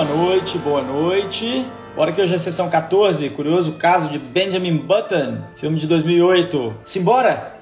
[0.00, 1.66] boa noite, boa noite.
[1.94, 6.74] Bora que hoje é a sessão 14, curioso caso de Benjamin Button, filme de 2008.
[6.84, 7.54] Simbora?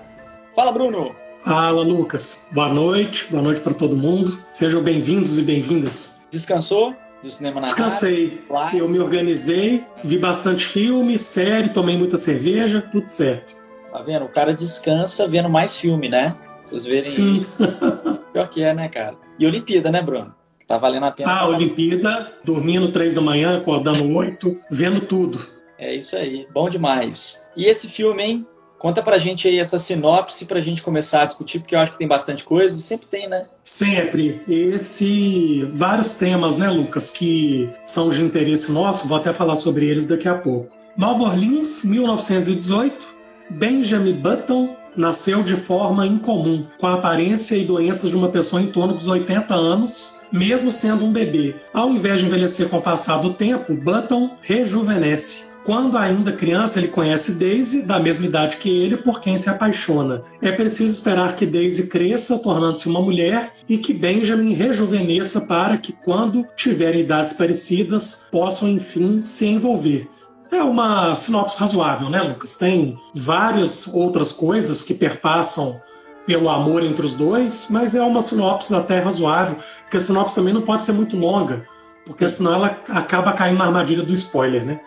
[0.55, 1.17] Fala, Bruno.
[1.45, 2.49] Fala, Lucas.
[2.53, 4.39] Boa noite, boa noite para todo mundo.
[4.53, 6.25] Sejam bem-vindos e bem-vindas.
[6.31, 8.41] Descansou do cinema na Descansei.
[8.73, 13.57] Eu me organizei, vi bastante filme, série, tomei muita cerveja, tudo certo.
[13.91, 14.27] Tá vendo?
[14.27, 16.37] O cara descansa vendo mais filme, né?
[16.63, 17.03] Vocês verem.
[17.03, 17.47] Sim.
[18.33, 19.17] Pior que é, né, cara?
[19.37, 20.38] E Olimpíada, né, Bruno?
[20.69, 21.33] Tá valendo a pena.
[21.33, 25.41] Ah, Olimpíada, dormindo três da manhã, acordando oito, vendo tudo.
[25.79, 27.43] É isso aí, bom demais.
[27.57, 28.47] E esse filme, hein?
[28.79, 31.99] Conta pra gente aí essa sinopse pra gente começar a discutir, porque eu acho que
[31.99, 33.47] tem bastante coisa, sempre tem, né?
[33.65, 34.43] Sempre.
[34.47, 40.07] Esse vários temas, né, Lucas, que são de interesse nosso, vou até falar sobre eles
[40.07, 40.77] daqui a pouco.
[40.97, 43.17] Nova Orleans, 1918.
[43.51, 48.67] Benjamin Button nasceu de forma incomum, com a aparência e doenças de uma pessoa em
[48.69, 51.57] torno dos 80 anos, mesmo sendo um bebê.
[51.73, 55.49] Ao invés de envelhecer com o passar do tempo, Button rejuvenesce.
[55.69, 60.23] Quando ainda criança, ele conhece Daisy, da mesma idade que ele, por quem se apaixona.
[60.41, 65.93] É preciso esperar que Daisy cresça, tornando-se uma mulher, e que Benjamin rejuvenesça para que,
[65.93, 70.09] quando tiverem idades parecidas, possam enfim se envolver.
[70.51, 72.57] É uma sinopse razoável, né, Lucas?
[72.57, 75.81] Tem várias outras coisas que perpassam
[76.27, 80.53] pelo amor entre os dois, mas é uma sinopse até razoável, porque a sinopse também
[80.53, 81.67] não pode ser muito longa,
[82.05, 84.81] porque senão ela acaba caindo na armadilha do spoiler, né?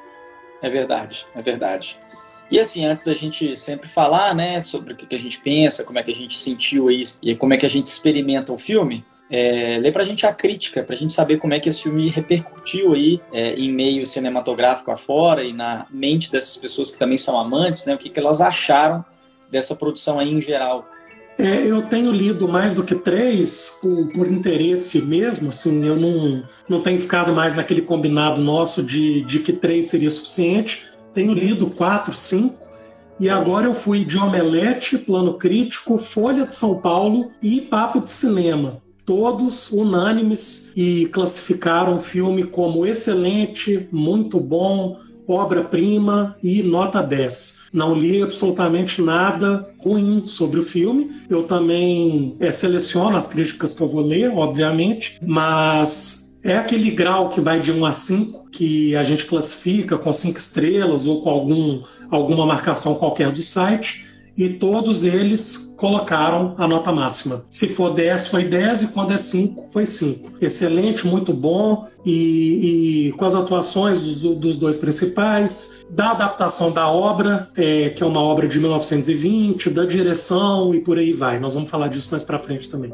[0.62, 2.00] É verdade, é verdade.
[2.52, 5.98] E assim, antes da gente sempre falar, né, sobre o que a gente pensa, como
[5.98, 9.03] é que a gente sentiu isso e como é que a gente experimenta o filme,
[9.32, 12.94] é, lê pra gente a crítica, pra gente saber como é que esse filme repercutiu
[12.94, 17.86] aí é, em meio cinematográfico afora e na mente dessas pessoas que também são amantes,
[17.86, 17.96] né?
[17.96, 19.06] O que, que elas acharam
[19.50, 20.86] dessa produção aí em geral.
[21.38, 26.44] É, eu tenho lido mais do que três por, por, interesse mesmo, assim, eu não,
[26.68, 30.86] não tenho ficado mais naquele combinado nosso de, de que três seria suficiente.
[31.14, 32.68] Tenho lido quatro, cinco,
[33.18, 38.12] e agora eu fui de Omelete, Plano Crítico, Folha de São Paulo e Papo de
[38.12, 47.63] Cinema todos unânimes e classificaram o filme como excelente, muito bom, obra-prima e nota 10.
[47.73, 51.11] Não li absolutamente nada ruim sobre o filme.
[51.29, 57.28] Eu também é, seleciono as críticas que eu vou ler, obviamente, mas é aquele grau
[57.28, 61.29] que vai de 1 a 5 que a gente classifica com 5 estrelas ou com
[61.29, 64.05] algum, alguma marcação qualquer do site
[64.38, 67.44] e todos eles colocaram a nota máxima.
[67.50, 70.34] Se for 10, foi 10 e quando é 5, foi 5.
[70.40, 76.88] Excelente, muito bom e, e com as atuações dos, dos, dois principais, da adaptação da
[76.88, 81.40] obra, é, que é uma obra de 1920, da direção e por aí vai.
[81.40, 82.94] Nós vamos falar disso mais para frente também.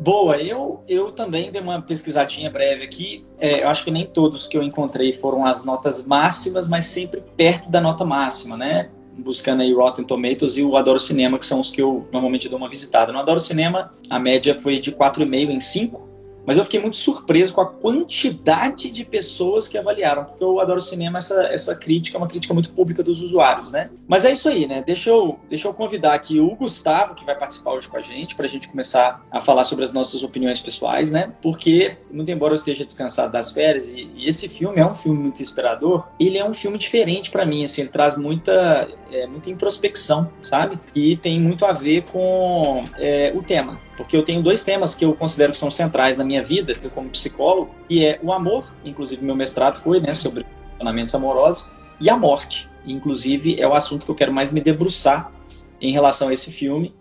[0.00, 3.24] Boa, eu, eu também dei uma pesquisadinha breve aqui.
[3.38, 7.22] É, eu acho que nem todos que eu encontrei foram as notas máximas, mas sempre
[7.36, 8.90] perto da nota máxima, né?
[9.16, 12.58] Buscando aí Rotten Tomatoes e o Adoro Cinema, que são os que eu normalmente dou
[12.58, 13.12] uma visitada.
[13.12, 16.06] No Adoro Cinema, a média foi de 4,5 em 5,
[16.46, 20.80] mas eu fiquei muito surpreso com a quantidade de pessoas que avaliaram, porque eu adoro
[20.80, 23.90] cinema, essa, essa crítica é uma crítica muito pública dos usuários, né?
[24.06, 24.82] Mas é isso aí, né?
[24.86, 28.36] Deixa eu, deixa eu convidar aqui o Gustavo, que vai participar hoje com a gente,
[28.36, 31.32] para a gente começar a falar sobre as nossas opiniões pessoais, né?
[31.42, 35.18] Porque, muito embora eu esteja descansado das férias, e, e esse filme é um filme
[35.18, 39.50] muito inspirador, ele é um filme diferente para mim, assim, ele traz muita, é, muita
[39.50, 40.78] introspecção, sabe?
[40.94, 45.04] E tem muito a ver com é, o tema porque eu tenho dois temas que
[45.04, 49.24] eu considero que são centrais na minha vida, como psicólogo, que é o amor, inclusive
[49.24, 52.68] meu mestrado foi, né, sobre relacionamentos amorosos, e a morte.
[52.86, 55.32] Inclusive é o assunto que eu quero mais me debruçar
[55.80, 56.94] em relação a esse filme,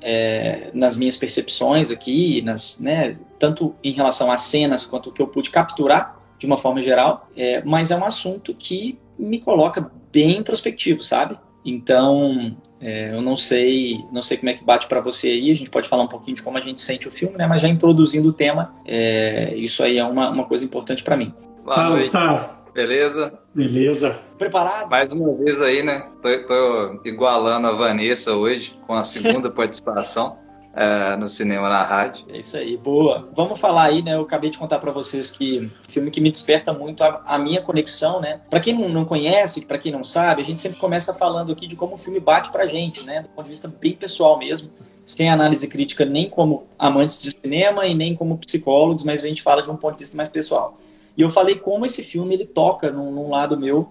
[0.00, 5.20] é, nas minhas percepções aqui, nas, né, tanto em relação às cenas quanto o que
[5.20, 9.90] eu pude capturar de uma forma geral, é, mas é um assunto que me coloca
[10.12, 11.36] bem introspectivo, sabe?
[11.68, 15.50] Então, é, eu não sei, não sei como é que bate para você aí.
[15.50, 17.46] A gente pode falar um pouquinho de como a gente sente o filme, né?
[17.46, 21.34] Mas já introduzindo o tema, é, isso aí é uma, uma coisa importante para mim.
[21.64, 22.58] Boa Gustavo.
[22.72, 23.38] Beleza?
[23.54, 24.20] Beleza.
[24.38, 24.88] Preparado?
[24.88, 26.06] Mais uma vez aí, né?
[26.22, 30.38] Tô, tô igualando a Vanessa hoje com a segunda participação
[30.78, 32.24] é, no cinema na rádio.
[32.28, 33.28] É isso aí, boa.
[33.34, 34.14] Vamos falar aí, né?
[34.14, 37.60] Eu acabei de contar para vocês que filme que me desperta muito a, a minha
[37.60, 38.40] conexão, né?
[38.48, 41.66] Para quem não, não conhece, para quem não sabe, a gente sempre começa falando aqui
[41.66, 43.22] de como o filme bate pra gente, né?
[43.22, 44.70] Do ponto de vista bem pessoal mesmo
[45.04, 49.42] sem análise crítica nem como amantes de cinema e nem como psicólogos, mas a gente
[49.42, 50.76] fala de um ponto de vista mais pessoal.
[51.16, 53.88] E eu falei como esse filme ele toca num, num lado meu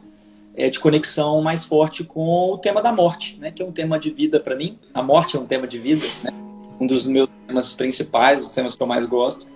[0.56, 3.52] é, de conexão mais forte com o tema da morte, né?
[3.52, 4.78] Que é um tema de vida para mim.
[4.94, 6.32] A morte é um tema de vida, né?
[6.80, 9.48] Um dos meus temas principais, os temas que eu mais gosto.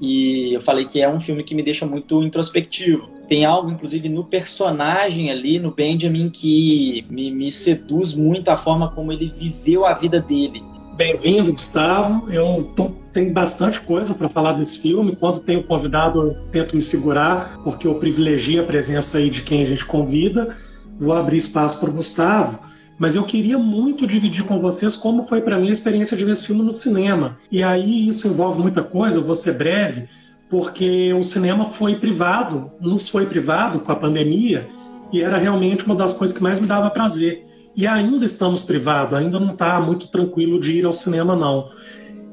[0.00, 3.08] E eu falei que é um filme que me deixa muito introspectivo.
[3.28, 8.90] Tem algo, inclusive, no personagem ali, no Benjamin, que me, me seduz muito a forma
[8.90, 10.64] como ele viveu a vida dele.
[10.96, 12.30] Bem-vindo, Gustavo.
[12.30, 15.14] Eu tô, tenho bastante coisa para falar desse filme.
[15.16, 19.62] Quando tenho convidado, eu tento me segurar, porque eu privilegio a presença aí de quem
[19.62, 20.56] a gente convida.
[20.98, 22.69] Vou abrir espaço para o Gustavo
[23.00, 26.32] mas eu queria muito dividir com vocês como foi para mim a experiência de ver
[26.32, 27.38] esse filme no cinema.
[27.50, 30.06] E aí isso envolve muita coisa, eu vou ser breve,
[30.50, 34.68] porque o cinema foi privado, nos foi privado com a pandemia,
[35.10, 37.46] e era realmente uma das coisas que mais me dava prazer.
[37.74, 41.70] E ainda estamos privados, ainda não está muito tranquilo de ir ao cinema, não.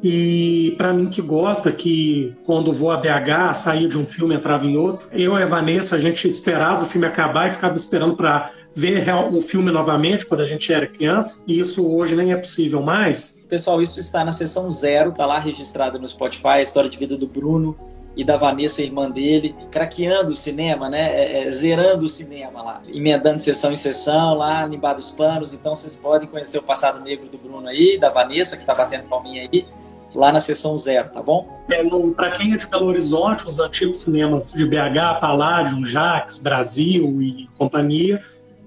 [0.03, 4.65] E para mim que gosta que quando vou a BH, sair de um filme entrava
[4.65, 8.17] em outro, eu e a Vanessa, a gente esperava o filme acabar e ficava esperando
[8.17, 12.37] para ver o filme novamente quando a gente era criança, e isso hoje nem é
[12.37, 13.43] possível mais.
[13.49, 17.17] Pessoal, isso está na sessão zero, está lá registrado no Spotify, a história de vida
[17.17, 17.77] do Bruno
[18.17, 21.07] e da Vanessa, irmã dele, craqueando o cinema, né?
[21.13, 25.53] É, é, zerando o cinema lá, emendando sessão em sessão lá, limbado os panos.
[25.53, 29.07] Então vocês podem conhecer o passado negro do Bruno aí, da Vanessa, que está batendo
[29.07, 29.67] palminha aí,
[30.15, 31.47] lá na sessão zero, tá bom?
[31.69, 31.83] É,
[32.15, 37.47] Para quem é de Belo Horizonte, os antigos cinemas de BH, Paládio, Jax, Brasil e
[37.55, 38.19] companhia,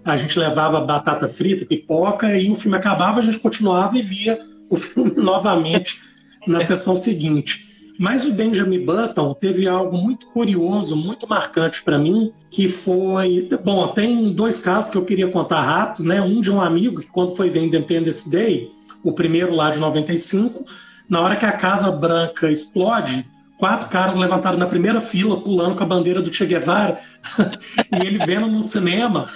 [0.05, 4.39] a gente levava batata frita, pipoca, e o filme acabava, a gente continuava e via
[4.69, 6.01] o filme novamente
[6.47, 7.69] na sessão seguinte.
[7.99, 13.47] Mas o Benjamin Button teve algo muito curioso, muito marcante para mim, que foi.
[13.63, 16.19] Bom, tem dois casos que eu queria contar rápidos, né?
[16.19, 18.71] Um de um amigo que, quando foi ver Independence Day,
[19.05, 20.65] o primeiro lá de 95,
[21.11, 23.27] na hora que a Casa Branca explode,
[23.59, 26.99] quatro caras levantaram na primeira fila, pulando com a bandeira do Che Guevara,
[28.01, 29.29] e ele vendo no cinema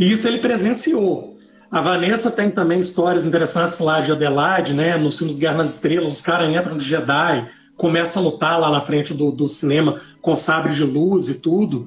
[0.00, 1.36] e isso ele presenciou.
[1.70, 4.96] A Vanessa tem também histórias interessantes lá de Adelaide, né?
[4.96, 8.80] Nos filmes Guerra nas Estrelas, os caras entram de Jedi, começam a lutar lá na
[8.80, 11.86] frente do, do cinema com sabre de luz e tudo.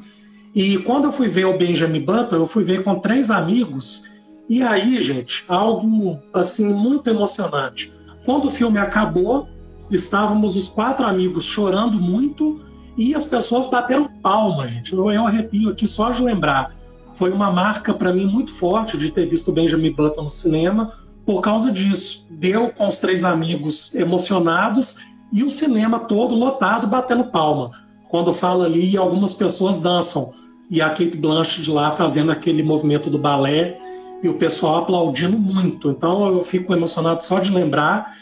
[0.54, 4.12] E quando eu fui ver o Benjamin Button, eu fui ver com três amigos.
[4.48, 7.92] E aí, gente, algo assim muito emocionante.
[8.24, 9.50] Quando o filme acabou,
[9.90, 12.62] estávamos os quatro amigos chorando muito
[12.96, 14.94] e as pessoas bateram palma, gente.
[14.94, 16.83] Eu, eu arrepio aqui só de lembrar
[17.14, 20.92] foi uma marca para mim muito forte de ter visto Benjamin Button no cinema
[21.26, 22.26] por causa disso.
[22.30, 24.98] Deu com os três amigos emocionados
[25.32, 27.72] e o cinema todo lotado batendo palma.
[28.10, 30.34] Quando fala ali, algumas pessoas dançam
[30.70, 33.78] e a Kate Blanchett lá fazendo aquele movimento do balé
[34.22, 35.90] e o pessoal aplaudindo muito.
[35.90, 38.16] Então eu fico emocionado só de lembrar.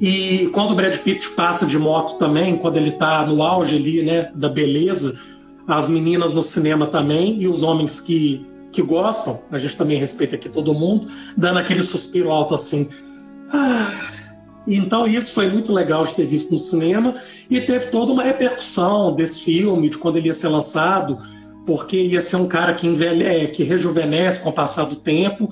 [0.00, 4.02] E quando o Brad Pitt passa de moto também, quando ele está no auge ali,
[4.02, 5.20] né, da beleza,
[5.66, 10.36] as meninas no cinema também e os homens que, que gostam, a gente também respeita
[10.36, 12.88] aqui todo mundo, dando aquele suspiro alto assim.
[13.52, 13.90] Ah.
[14.66, 17.16] Então isso foi muito legal de ter visto no cinema
[17.50, 21.18] e teve toda uma repercussão desse filme, de quando ele ia ser lançado,
[21.66, 25.50] porque ia ser um cara que envelhece, que rejuvenesce com o passar do tempo.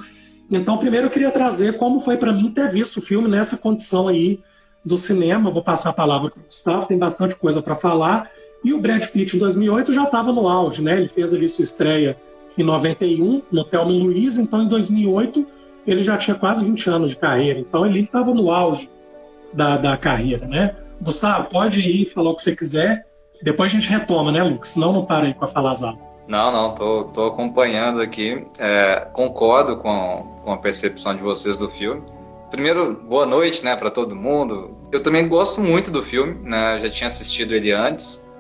[0.50, 4.08] Então, primeiro eu queria trazer como foi para mim ter visto o filme nessa condição
[4.08, 4.40] aí
[4.84, 5.50] do cinema.
[5.50, 8.30] Vou passar a palavra para o Gustavo, tem bastante coisa para falar.
[8.64, 10.96] E o Brad Pitt, em 2008, já estava no auge, né?
[10.96, 12.16] Ele fez ali sua estreia
[12.56, 15.46] em 91, no Thelma Luiz, então em 2008
[15.86, 18.88] ele já tinha quase 20 anos de carreira, então ele estava no auge
[19.52, 20.76] da, da carreira, né?
[21.00, 23.06] Gustavo, pode ir falar o que você quiser,
[23.42, 24.68] depois a gente retoma, né, Lucas?
[24.68, 25.98] Senão não para aí com a falazada.
[26.28, 31.68] Não, não, tô, tô acompanhando aqui, é, concordo com, com a percepção de vocês do
[31.68, 32.02] filme.
[32.50, 34.76] Primeiro, boa noite, né, para todo mundo.
[34.92, 36.78] Eu também gosto muito do filme, né?
[36.78, 38.31] já tinha assistido ele antes.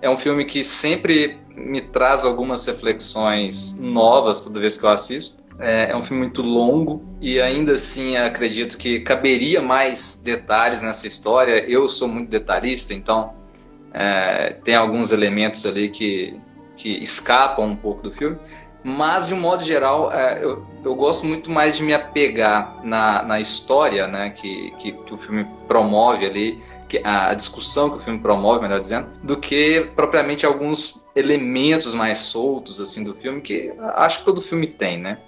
[0.00, 5.44] É um filme que sempre me traz algumas reflexões novas toda vez que eu assisto.
[5.58, 11.06] É, é, um filme muito longo e ainda assim acredito que caberia mais detalhes nessa
[11.06, 11.64] história.
[11.66, 13.32] Eu sou muito detalhista, então
[13.92, 16.38] é, tem alguns elementos ali que,
[16.76, 18.38] que escapam um pouco do filme.
[18.84, 23.20] Mas, de um modo geral, é, eu, eu gosto muito mais de me apegar na,
[23.22, 26.62] na história né, que, que, que o filme promove ali
[27.04, 32.80] a discussão que o filme promove, melhor dizendo, do que propriamente alguns elementos mais soltos
[32.80, 35.18] assim do filme que acho que todo filme tem, né?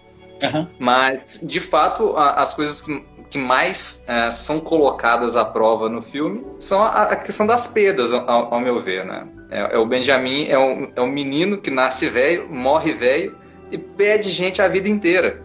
[0.42, 0.68] Uhum.
[0.78, 6.44] Mas de fato as coisas que, que mais é, são colocadas à prova no filme
[6.58, 9.26] são a, a questão das perdas, ao, ao meu ver, né?
[9.50, 13.36] É, é, o Benjamin é um, é um menino que nasce velho, morre velho
[13.70, 15.42] e perde gente a vida inteira,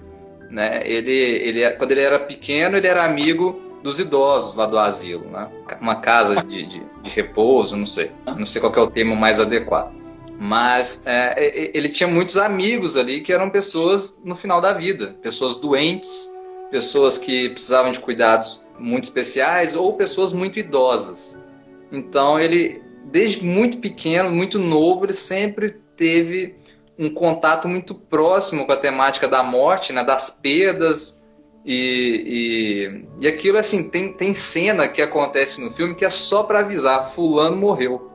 [0.50, 0.82] né?
[0.84, 5.50] Ele, ele quando ele era pequeno ele era amigo dos idosos lá do asilo, né?
[5.82, 8.12] Uma casa de, de, de repouso, não sei.
[8.26, 9.94] Não sei qual é o termo mais adequado.
[10.40, 15.56] Mas é, ele tinha muitos amigos ali que eram pessoas no final da vida, pessoas
[15.56, 16.34] doentes,
[16.72, 21.44] pessoas que precisavam de cuidados muito especiais ou pessoas muito idosas.
[21.92, 26.56] Então ele, desde muito pequeno, muito novo, ele sempre teve
[26.98, 31.23] um contato muito próximo com a temática da morte, né, das perdas
[31.66, 36.44] e, e, e aquilo assim tem, tem cena que acontece no filme que é só
[36.44, 38.12] para avisar fulano morreu.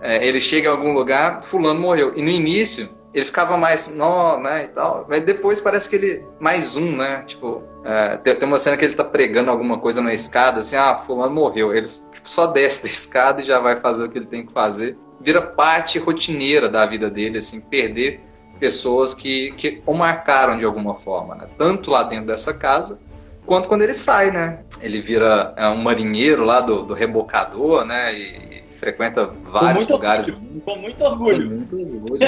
[0.00, 2.12] É, ele chega em algum lugar, fulano morreu.
[2.16, 5.06] E no início ele ficava mais nó, né, e tal.
[5.08, 7.24] Mas depois parece que ele mais um, né?
[7.26, 10.76] Tipo, é, tem, tem, uma cena que ele tá pregando alguma coisa na escada, assim,
[10.76, 11.74] ah, fulano morreu.
[11.74, 14.52] Ele tipo, só desce da escada e já vai fazer o que ele tem que
[14.52, 14.96] fazer.
[15.20, 18.20] Vira parte rotineira da vida dele, assim, perder
[18.60, 21.46] pessoas que, que o marcaram de alguma forma, né?
[21.58, 23.00] Tanto lá dentro dessa casa,
[23.46, 24.60] quanto quando ele sai, né?
[24.82, 28.14] Ele vira é, um marinheiro lá do, do rebocador, né?
[28.14, 30.28] E, frequenta vários com lugares.
[30.28, 31.48] Orgulho, com muito orgulho.
[31.48, 32.20] Com muito orgulho.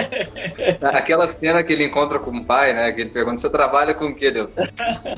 [0.83, 2.93] Aquela cena que ele encontra com o pai, né?
[2.93, 4.33] Que ele pergunta: Você trabalha com o quê?
[4.35, 4.51] Eu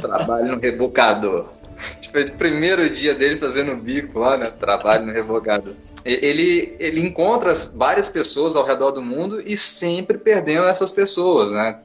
[0.00, 1.46] trabalho no rebocador.
[2.00, 4.48] Tipo, o primeiro dia dele fazendo bico lá, né?
[4.48, 5.74] Trabalho no rebocador.
[6.04, 11.80] Ele, ele encontra várias pessoas ao redor do mundo e sempre perdendo essas pessoas, né?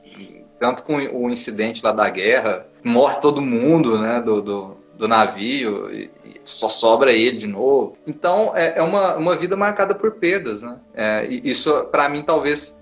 [0.58, 4.20] Tanto com o incidente lá da guerra, morre todo mundo, né?
[4.20, 6.10] Do, do, do navio, e,
[6.44, 7.96] só sobra ele de novo.
[8.06, 10.78] Então é, é uma, uma vida marcada por perdas, né?
[10.94, 12.80] É, isso, para mim, talvez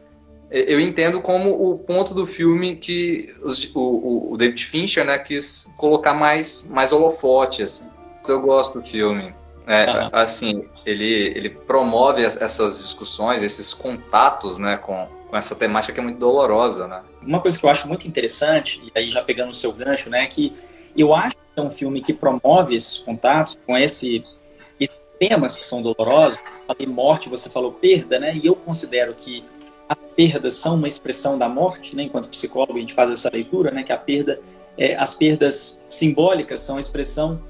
[0.51, 5.19] é, eu entendo como o ponto do filme que os, o, o, David Fincher né,
[5.19, 7.63] quis colocar mais, mais holofote.
[7.63, 7.87] Assim.
[8.27, 9.35] Eu gosto do filme.
[9.69, 10.09] É, uhum.
[10.13, 11.05] Assim, ele,
[11.37, 16.89] ele promove essas discussões, esses contatos né, com, com essa temática que é muito dolorosa.
[16.89, 17.03] Né?
[17.23, 20.25] Uma coisa que eu acho muito interessante, e aí já pegando o seu gancho, né,
[20.25, 20.55] é que
[20.97, 24.25] eu acho que é um filme que promove esses contatos com esse,
[24.81, 26.41] esses temas que são dolorosos.
[26.67, 28.35] Falei morte, você falou perda, né?
[28.35, 29.45] E eu considero que
[29.89, 32.05] as perdas são uma expressão da morte, né?
[32.05, 33.83] Enquanto psicólogo a gente faz essa leitura, né?
[33.83, 34.41] Que a perda,
[34.77, 37.41] é, as perdas simbólicas são a expressão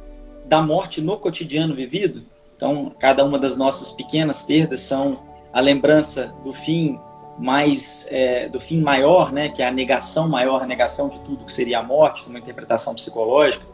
[0.48, 2.22] da morte no cotidiano vivido.
[2.56, 6.98] Então, cada uma das nossas pequenas perdas são a lembrança do fim
[7.38, 11.44] mais é, do fim maior, né, que é a negação maior, a negação de tudo
[11.44, 13.64] que seria a morte, uma interpretação psicológica.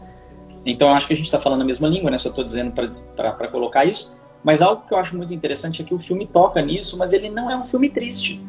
[0.67, 2.17] Então, acho que a gente está falando a mesma língua, né?
[2.19, 4.15] Só estou dizendo para colocar isso.
[4.43, 7.31] Mas algo que eu acho muito interessante é que o filme toca nisso, mas ele
[7.31, 8.45] não é um filme triste,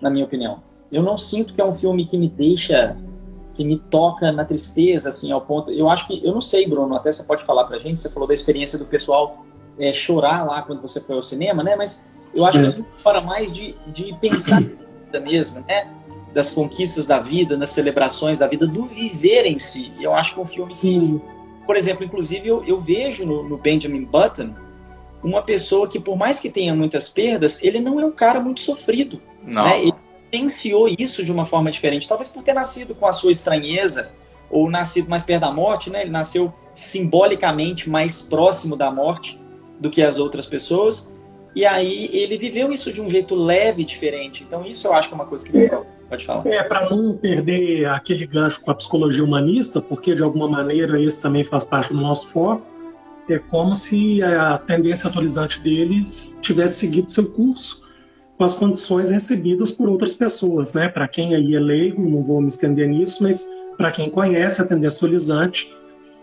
[0.00, 0.62] na minha opinião.
[0.92, 2.96] Eu não sinto que é um filme que me deixa,
[3.54, 5.70] que me toca na tristeza, assim, ao ponto.
[5.70, 8.00] Eu acho que, eu não sei, Bruno, até você pode falar para gente.
[8.00, 9.44] Você falou da experiência do pessoal
[9.78, 11.76] é, chorar lá quando você foi ao cinema, né?
[11.76, 15.88] Mas eu acho que é para mais de, de pensar na vida mesmo, né?
[16.32, 19.92] Das conquistas da vida, das celebrações da vida, do viver em si.
[20.00, 21.20] Eu acho que é um filme Sim.
[21.60, 24.52] que, por exemplo, inclusive eu, eu vejo no, no, Benjamin Button
[25.22, 28.60] uma pessoa que, por mais que tenha muitas perdas, ele não é um cara muito
[28.60, 29.22] sofrido.
[29.44, 29.64] Não.
[29.64, 29.82] Né?
[29.82, 30.03] Ele
[30.34, 32.08] vivenciou isso de uma forma diferente.
[32.08, 34.10] Talvez por ter nascido com a sua estranheza,
[34.50, 36.02] ou nascido mais perto da morte, né?
[36.02, 39.40] Ele nasceu simbolicamente mais próximo da morte
[39.80, 41.10] do que as outras pessoas.
[41.54, 44.44] E aí ele viveu isso de um jeito leve e diferente.
[44.44, 46.46] Então isso eu acho que é uma coisa que é, pode falar.
[46.46, 51.22] É, para não perder aquele gancho com a psicologia humanista, porque de alguma maneira esse
[51.22, 52.62] também faz parte do nosso foco,
[53.28, 57.83] é como se a tendência atualizante deles tivesse seguido seu curso
[58.36, 60.88] com as condições recebidas por outras pessoas, né?
[60.88, 64.66] Para quem aí é leigo, não vou me estender nisso, mas para quem conhece a
[64.66, 65.72] tendência atualizante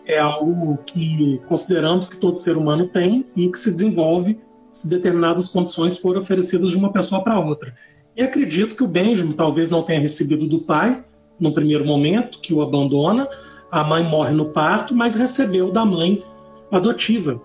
[0.06, 4.38] é algo que consideramos que todo ser humano tem e que se desenvolve
[4.72, 7.74] se determinadas condições forem oferecidas de uma pessoa para outra.
[8.16, 11.04] E acredito que o Benjamin talvez não tenha recebido do pai,
[11.40, 13.28] no primeiro momento, que o abandona,
[13.70, 16.24] a mãe morre no parto, mas recebeu da mãe
[16.72, 17.42] adotiva.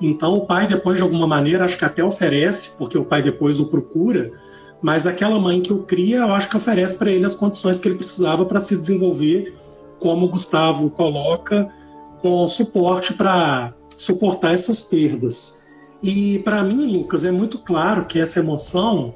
[0.00, 3.60] Então o pai depois de alguma maneira acho que até oferece, porque o pai depois
[3.60, 4.32] o procura,
[4.82, 7.88] mas aquela mãe que o cria, eu acho que oferece para ele as condições que
[7.88, 9.54] ele precisava para se desenvolver,
[9.98, 11.68] como o Gustavo coloca,
[12.18, 15.64] com suporte para suportar essas perdas.
[16.02, 19.14] E para mim, Lucas, é muito claro que essa emoção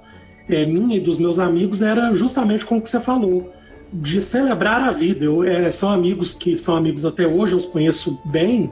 [0.49, 3.53] é, minha e dos meus amigos era justamente com o que você falou,
[3.93, 5.25] de celebrar a vida.
[5.25, 8.71] Eu, é, são amigos que são amigos até hoje, eu os conheço bem,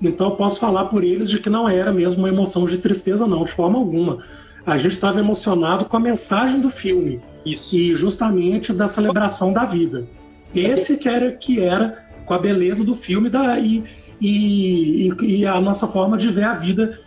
[0.00, 3.26] então eu posso falar por eles de que não era mesmo uma emoção de tristeza,
[3.26, 4.18] não, de forma alguma.
[4.64, 7.20] A gente estava emocionado com a mensagem do filme.
[7.44, 7.76] Isso.
[7.76, 10.06] E justamente da celebração da vida.
[10.54, 13.84] Esse que era, que era com a beleza do filme da, e,
[14.20, 16.98] e, e a nossa forma de ver a vida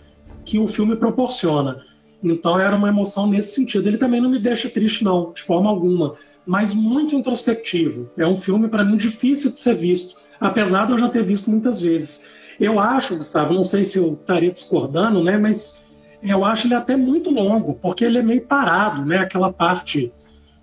[0.46, 1.82] que o filme proporciona.
[2.24, 3.88] Então era uma emoção nesse sentido.
[3.88, 6.16] Ele também não me deixa triste, não, de forma alguma,
[6.46, 8.10] mas muito introspectivo.
[8.18, 11.50] É um filme, para mim, difícil de ser visto, apesar de eu já ter visto
[11.50, 12.30] muitas vezes.
[12.60, 15.86] Eu acho, Gustavo, não sei se eu estaria discordando, né, mas
[16.22, 20.12] eu acho ele até muito longo, porque ele é meio parado, né, aquela parte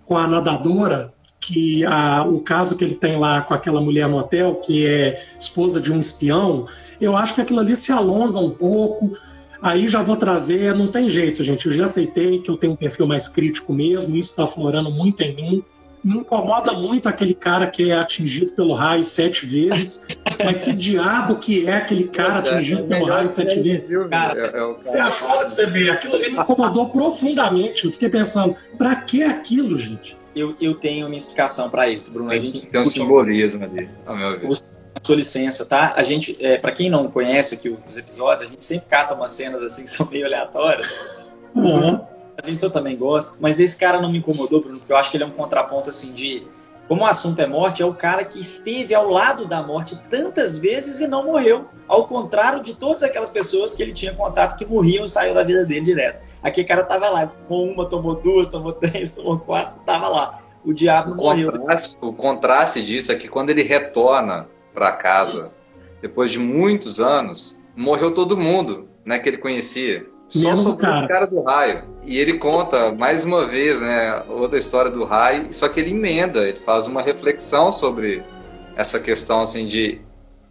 [0.05, 4.19] com a nadadora, que a, o caso que ele tem lá com aquela mulher no
[4.19, 6.67] hotel, que é esposa de um espião,
[7.01, 9.17] eu acho que aquilo ali se alonga um pouco
[9.61, 11.67] Aí já vou trazer, não tem jeito, gente.
[11.67, 15.23] Eu já aceitei que eu tenho um perfil mais crítico mesmo, isso está florando muito
[15.23, 15.65] em mim.
[16.03, 20.07] Me incomoda muito aquele cara que é atingido pelo raio sete vezes.
[20.43, 23.85] Mas que diabo que é aquele cara atingido é, pelo raio sete vezes?
[24.11, 25.91] Cara, é, é você achou pra você ver?
[25.91, 27.85] Aquilo me incomodou profundamente.
[27.85, 30.17] Eu fiquei pensando, pra que aquilo, gente?
[30.35, 32.31] Eu, eu tenho uma explicação para isso, Bruno.
[32.31, 34.49] A gente tem um simbolismo ali, ao meu ver
[35.03, 35.95] sua licença, tá?
[35.97, 39.31] A gente, é, para quem não conhece aqui os episódios, a gente sempre cata umas
[39.31, 41.31] cenas assim que são meio aleatórias.
[41.55, 42.05] Uhum.
[42.47, 43.37] Isso eu também gosto.
[43.41, 45.91] Mas esse cara não me incomodou, Bruno, porque eu acho que ele é um contraponto
[45.91, 46.47] assim de.
[46.89, 50.57] Como o assunto é morte, é o cara que esteve ao lado da morte tantas
[50.57, 51.65] vezes e não morreu.
[51.89, 55.43] Ao contrário de todas aquelas pessoas que ele tinha contato que morriam e saiu da
[55.43, 56.25] vida dele direto.
[56.41, 60.41] Aquele cara tava lá, com uma, tomou duas, tomou três, tomou quatro, tava lá.
[60.65, 61.51] O diabo o morreu.
[61.51, 65.55] Contraste, o contraste disso é que quando ele retorna para casa,
[66.01, 70.07] depois de muitos anos, morreu todo mundo, né, que ele conhecia.
[70.29, 71.09] Só Menos sobrou cara.
[71.09, 71.85] cara do raio.
[72.03, 76.47] E ele conta mais uma vez, né, outra história do raio, só que ele emenda,
[76.47, 78.23] ele faz uma reflexão sobre
[78.77, 80.01] essa questão assim de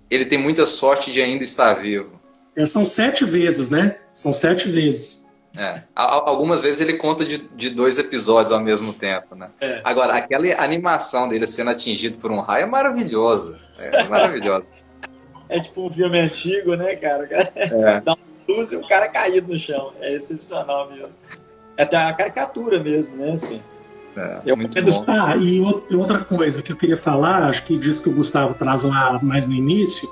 [0.09, 2.19] ele tem muita sorte de ainda estar vivo.
[2.55, 3.97] É, são sete vezes, né?
[4.13, 5.25] São sete vezes.
[5.57, 5.81] É.
[5.95, 9.49] Algumas vezes ele conta de, de dois episódios ao mesmo tempo, né?
[9.61, 9.81] É.
[9.83, 13.59] Agora, aquela animação dele sendo atingido por um raio é maravilhosa.
[13.77, 14.65] É, maravilhosa.
[15.47, 17.27] é tipo um filme antigo, né, cara?
[17.55, 18.01] É.
[18.03, 19.91] Dá uma luz e o cara caído no chão.
[19.99, 21.09] É excepcional mesmo.
[21.77, 23.31] É até a caricatura mesmo, né?
[23.31, 23.61] Assim.
[24.15, 25.05] É, eu muito bom.
[25.07, 25.61] Ah, e
[25.95, 29.45] outra coisa que eu queria falar, acho que disso que o Gustavo traz lá mais
[29.45, 30.09] no início,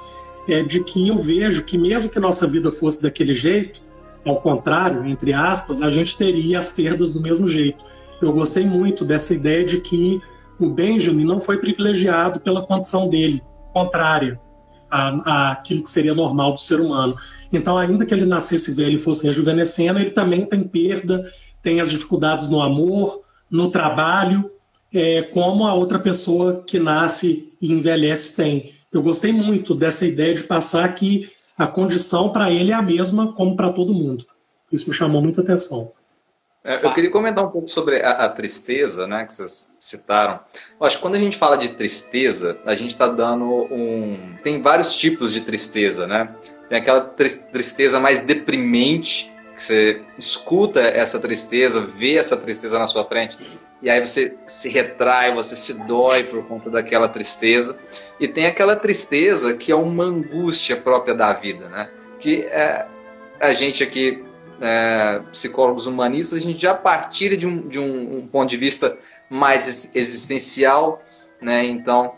[0.48, 3.82] é de que eu vejo que mesmo que nossa vida fosse daquele jeito,
[4.26, 7.84] ao contrário, entre aspas, a gente teria as perdas do mesmo jeito.
[8.22, 10.22] Eu gostei muito dessa ideia de que
[10.60, 13.42] o Benjamin não foi privilegiado pela condição dele
[13.74, 14.40] contrária
[14.90, 17.16] à, àquilo que seria normal do ser humano.
[17.54, 21.22] Então, ainda que ele nascesse velho e fosse rejuvenescendo, ele também tem perda,
[21.62, 24.52] tem as dificuldades no amor, no trabalho,
[24.92, 28.74] é, como a outra pessoa que nasce e envelhece tem.
[28.92, 33.32] Eu gostei muito dessa ideia de passar que a condição para ele é a mesma
[33.34, 34.26] como para todo mundo.
[34.72, 35.92] Isso me chamou muita atenção.
[36.64, 40.40] É, eu queria comentar um pouco sobre a, a, tristeza, né, que vocês citaram.
[40.80, 44.38] Eu acho que quando a gente fala de tristeza, a gente está dando um.
[44.42, 46.34] Tem vários tipos de tristeza, né?
[46.74, 53.06] Tem aquela tristeza mais deprimente, que você escuta essa tristeza, vê essa tristeza na sua
[53.06, 53.38] frente,
[53.80, 57.78] e aí você se retrai, você se dói por conta daquela tristeza.
[58.20, 61.92] E tem aquela tristeza que é uma angústia própria da vida, né?
[62.20, 62.88] Que é,
[63.40, 64.26] a gente aqui
[64.60, 68.98] é, psicólogos humanistas, a gente já partilha de, um, de um, um, ponto de vista
[69.30, 71.04] mais existencial,
[71.40, 71.64] né?
[71.66, 72.16] Então,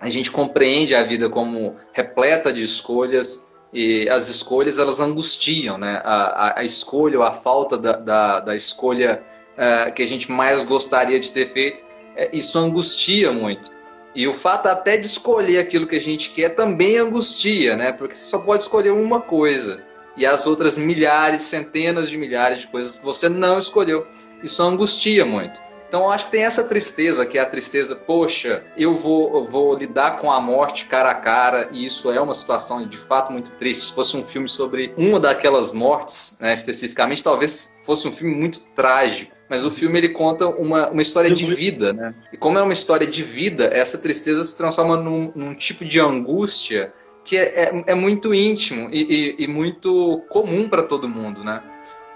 [0.00, 6.00] a gente compreende a vida como repleta de escolhas e as escolhas elas angustiam, né?
[6.04, 9.22] A, a, a escolha ou a falta da, da, da escolha
[9.56, 13.70] é, que a gente mais gostaria de ter feito, é, isso angustia muito.
[14.14, 17.92] E o fato até de escolher aquilo que a gente quer também angustia, né?
[17.92, 19.82] Porque você só pode escolher uma coisa
[20.16, 24.06] e as outras milhares, centenas de milhares de coisas que você não escolheu.
[24.42, 25.58] Isso angustia muito.
[25.92, 29.76] Então acho que tem essa tristeza, que é a tristeza, poxa, eu vou, eu vou
[29.76, 33.50] lidar com a morte cara a cara, e isso é uma situação de fato muito
[33.56, 33.84] triste.
[33.84, 38.70] Se fosse um filme sobre uma daquelas mortes, né, especificamente, talvez fosse um filme muito
[38.74, 39.32] trágico.
[39.50, 42.14] Mas o filme ele conta uma, uma história de vida, né?
[42.32, 46.00] E como é uma história de vida, essa tristeza se transforma num, num tipo de
[46.00, 46.90] angústia
[47.22, 51.62] que é, é, é muito íntimo e, e, e muito comum para todo mundo, né?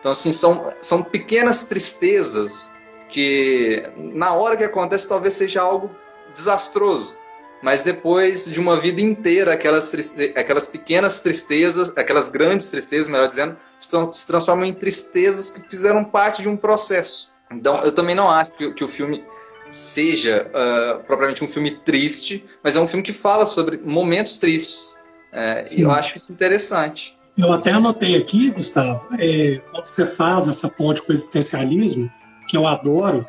[0.00, 2.75] Então, assim, são, são pequenas tristezas
[3.08, 5.90] que, na hora que acontece, talvez seja algo
[6.34, 7.16] desastroso.
[7.62, 10.32] Mas depois de uma vida inteira, aquelas, triste...
[10.36, 16.42] aquelas pequenas tristezas, aquelas grandes tristezas, melhor dizendo, se transformam em tristezas que fizeram parte
[16.42, 17.32] de um processo.
[17.50, 19.24] Então, eu também não acho que, que o filme
[19.72, 25.04] seja uh, propriamente um filme triste, mas é um filme que fala sobre momentos tristes.
[25.32, 27.16] É, e eu acho isso interessante.
[27.36, 32.10] Eu até anotei aqui, Gustavo, é, quando você faz essa ponte com o existencialismo,
[32.46, 33.26] que eu adoro,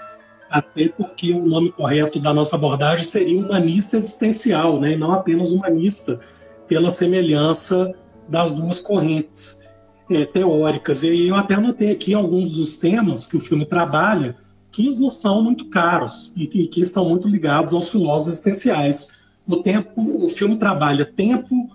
[0.49, 5.51] até porque o nome correto da nossa abordagem seria humanista existencial, né, e não apenas
[5.51, 6.19] humanista,
[6.67, 7.93] pela semelhança
[8.27, 9.67] das duas correntes
[10.09, 11.03] é, teóricas.
[11.03, 14.35] E eu até anotei aqui alguns dos temas que o filme trabalha,
[14.71, 19.13] que nos são muito caros e que, que estão muito ligados aos filósofos existenciais.
[19.47, 19.91] No tempo,
[20.23, 21.69] o filme trabalha tempo,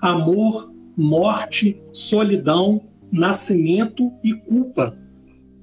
[0.00, 4.96] amor, morte, solidão, nascimento e culpa.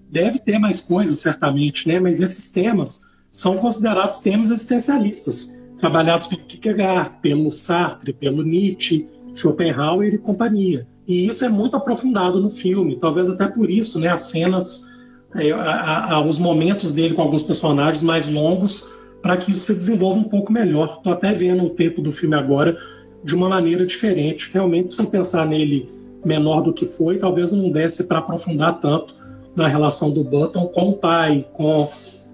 [0.09, 1.99] Deve ter mais coisas, certamente, né?
[1.99, 10.13] mas esses temas são considerados temas existencialistas, trabalhados pelo Kierkegaard, pelo Sartre, pelo Nietzsche, Schopenhauer
[10.13, 10.87] e companhia.
[11.07, 12.95] E isso é muito aprofundado no filme.
[12.95, 14.97] Talvez até por isso, né, as cenas,
[15.35, 19.75] é, a, a, os momentos dele com alguns personagens mais longos, para que isso se
[19.75, 20.95] desenvolva um pouco melhor.
[20.97, 22.77] Estou até vendo o tempo do filme agora
[23.23, 24.49] de uma maneira diferente.
[24.53, 25.87] Realmente, se for pensar nele
[26.25, 29.15] menor do que foi, talvez não desse para aprofundar tanto
[29.57, 31.89] na relação do Button com o pai, com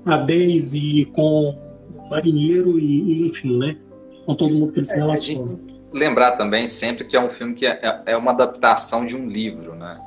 [0.05, 1.57] a Daisy, com
[1.95, 3.77] o marinheiro e, e enfim, né?
[4.25, 5.57] Com todo mundo que ele se é, relaciona.
[5.93, 9.73] lembrar também sempre que é um filme que é, é uma adaptação de um livro,
[9.73, 9.97] né?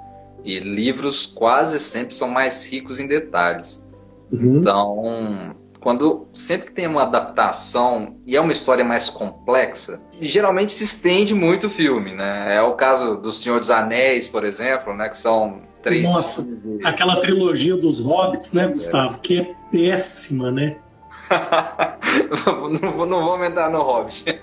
[0.44, 3.88] E livros quase sempre são mais ricos em detalhes.
[4.30, 4.58] Uhum.
[4.58, 10.84] Então, quando sempre que tem uma adaptação e é uma história mais complexa, geralmente se
[10.84, 12.56] estende muito o filme, né?
[12.56, 15.08] É o caso do Senhor dos Anéis, por exemplo, né?
[15.08, 16.12] Que são três.
[16.12, 19.16] Nossa, aquela trilogia dos Hobbits, né, Gustavo?
[19.16, 19.18] É.
[19.20, 20.76] Que é péssima, né?
[22.84, 24.24] não, não vamos entrar no Hobbit.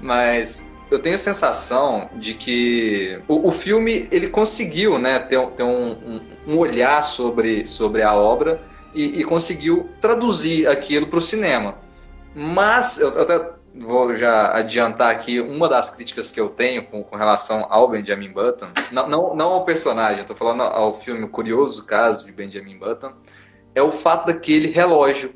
[0.00, 5.62] Mas eu tenho a sensação de que o, o filme ele conseguiu né, ter, ter
[5.64, 8.62] um, um, um, olhar sobre, sobre a obra
[8.94, 11.76] e, e conseguiu traduzir aquilo para o cinema.
[12.34, 17.16] Mas eu até vou já adiantar aqui uma das críticas que eu tenho com, com
[17.16, 18.68] relação ao Benjamin Button.
[18.92, 23.12] Não, não, não ao personagem, estou falando ao filme O Curioso Caso de Benjamin Button.
[23.74, 25.34] É o fato daquele relógio.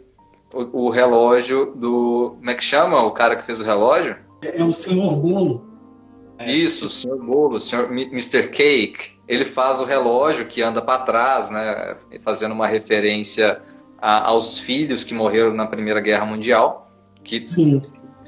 [0.53, 2.37] O, o relógio do.
[2.39, 4.17] Como é que chama o cara que fez o relógio?
[4.41, 5.67] É o senhor Bolo.
[6.39, 6.51] É.
[6.51, 8.49] Isso, o senhor Bolo, o senhor Mr.
[8.49, 9.19] Cake.
[9.27, 13.61] Ele faz o relógio que anda para trás, né, fazendo uma referência
[14.01, 16.89] a, aos filhos que morreram na Primeira Guerra Mundial,
[17.23, 17.43] que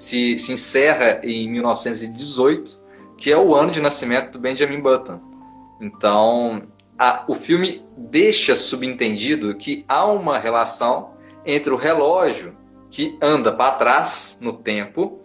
[0.00, 2.82] se, se encerra em 1918,
[3.18, 5.20] que é o ano de nascimento do Benjamin Button.
[5.78, 6.62] Então,
[6.98, 11.10] a, o filme deixa subentendido que há uma relação
[11.44, 12.56] entre o relógio
[12.90, 15.20] que anda para trás no tempo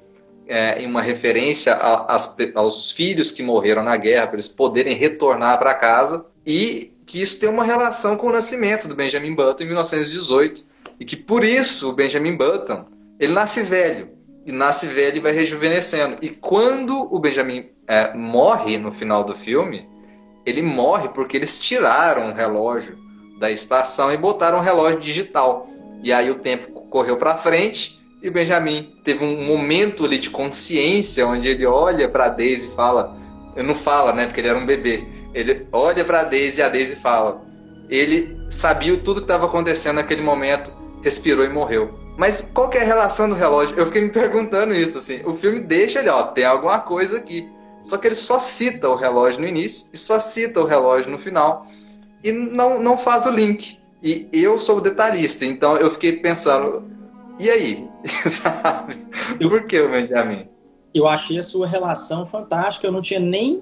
[0.45, 2.17] é, em uma referência a, a,
[2.55, 7.39] aos filhos que morreram na guerra, para eles poderem retornar para casa, e que isso
[7.39, 10.65] tem uma relação com o nascimento do Benjamin Button em 1918,
[10.99, 12.85] e que por isso o Benjamin Button
[13.19, 14.14] ele nasce velho,
[14.45, 16.17] e nasce velho e vai rejuvenescendo.
[16.21, 19.89] E quando o Benjamin é, morre no final do filme,
[20.45, 22.97] ele morre porque eles tiraram o relógio
[23.39, 25.67] da estação e botaram um relógio digital.
[26.03, 30.29] E aí o tempo correu para frente e o Benjamin teve um momento ali de
[30.29, 33.17] consciência onde ele olha para Daisy e fala,
[33.55, 35.03] ele não fala, né, porque ele era um bebê.
[35.33, 37.41] Ele olha para Daisy e a Daisy fala.
[37.89, 40.71] Ele sabia tudo que estava acontecendo naquele momento,
[41.03, 42.04] respirou e morreu.
[42.17, 43.77] Mas qual que é a relação do relógio?
[43.77, 45.21] Eu fiquei me perguntando isso assim.
[45.25, 47.49] O filme deixa ele, ó, tem alguma coisa aqui.
[47.83, 51.19] Só que ele só cita o relógio no início e só cita o relógio no
[51.19, 51.65] final
[52.23, 53.77] e não, não faz o link.
[54.01, 56.83] E eu sou detalhista, então eu fiquei pensando,
[57.39, 57.87] e aí?
[58.25, 58.95] Sabe?
[59.37, 60.47] Por que o Benjamin?
[60.93, 62.87] Eu achei a sua relação fantástica.
[62.87, 63.61] Eu não tinha nem,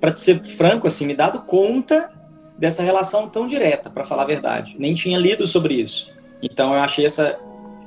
[0.00, 2.10] para ser franco, assim, me dado conta
[2.58, 4.76] dessa relação tão direta, para falar a verdade.
[4.78, 6.14] Nem tinha lido sobre isso.
[6.42, 7.38] Então eu achei essa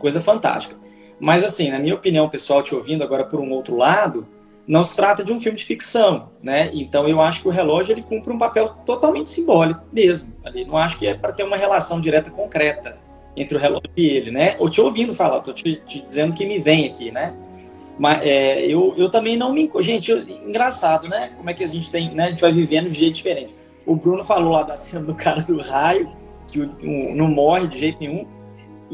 [0.04, 0.76] coisa fantástica.
[1.18, 4.28] Mas assim, na minha opinião, pessoal, te ouvindo agora por um outro lado,
[4.68, 6.70] não se trata de um filme de ficção, né?
[6.74, 10.34] Então eu acho que o relógio ele cumpre um papel totalmente simbólico mesmo.
[10.44, 13.00] Ali não acho que é para ter uma relação direta concreta
[13.38, 14.58] entre o relógio e ele, né?
[14.60, 17.34] Ou te ouvindo falar, tô te, te dizendo que me vem aqui, né?
[17.98, 19.72] Mas é, eu, eu também não me.
[19.80, 21.32] Gente, eu, engraçado, né?
[21.38, 22.26] Como é que a gente tem, né?
[22.26, 23.56] A gente vai vivendo de jeito diferente.
[23.86, 26.12] O Bruno falou lá da cena do cara do raio,
[26.48, 28.28] que o, o, não morre de jeito nenhum.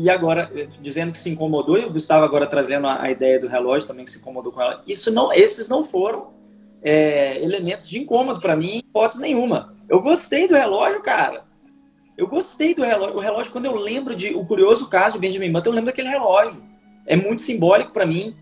[0.01, 3.37] E agora, eh, dizendo que se incomodou, e o Gustavo agora trazendo a, a ideia
[3.37, 4.81] do relógio também que se incomodou com ela.
[4.87, 6.29] Isso não, esses não foram
[6.81, 9.75] é, elementos de incômodo para mim, hipótese nenhuma.
[9.89, 11.43] Eu gostei do relógio, cara.
[12.17, 13.17] Eu gostei do relógio.
[13.17, 16.09] O relógio, quando eu lembro de o curioso caso de Benjamin Button, eu lembro daquele
[16.09, 16.63] relógio.
[17.05, 18.35] É muito simbólico para mim,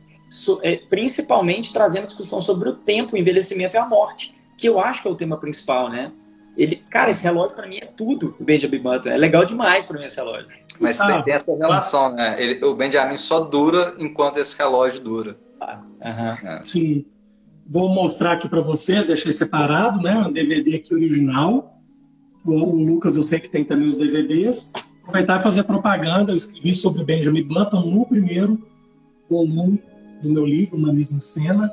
[0.62, 5.02] é, principalmente trazendo discussão sobre o tempo, o envelhecimento e a morte, que eu acho
[5.02, 6.12] que é o tema principal, né?
[6.58, 9.10] Ele, cara, esse relógio para mim é tudo, o Benjamin Button.
[9.10, 10.48] É legal demais para mim esse relógio.
[10.80, 12.42] Mas tem, tem essa relação, né?
[12.42, 15.38] Ele, o Benjamin só dura enquanto esse relógio dura.
[15.60, 16.62] Ah, é.
[16.62, 17.06] Sim.
[17.70, 20.18] Vou mostrar aqui para vocês, deixei separado, né?
[20.20, 21.78] Um DVD aqui original
[22.48, 24.72] o Lucas eu sei que tem também os DVDs.
[25.02, 26.32] Aproveitar e fazer propaganda.
[26.32, 28.66] Eu escrevi sobre Benjamin Button no primeiro
[29.30, 29.82] volume
[30.22, 31.72] do meu livro, Humanismo em Cena.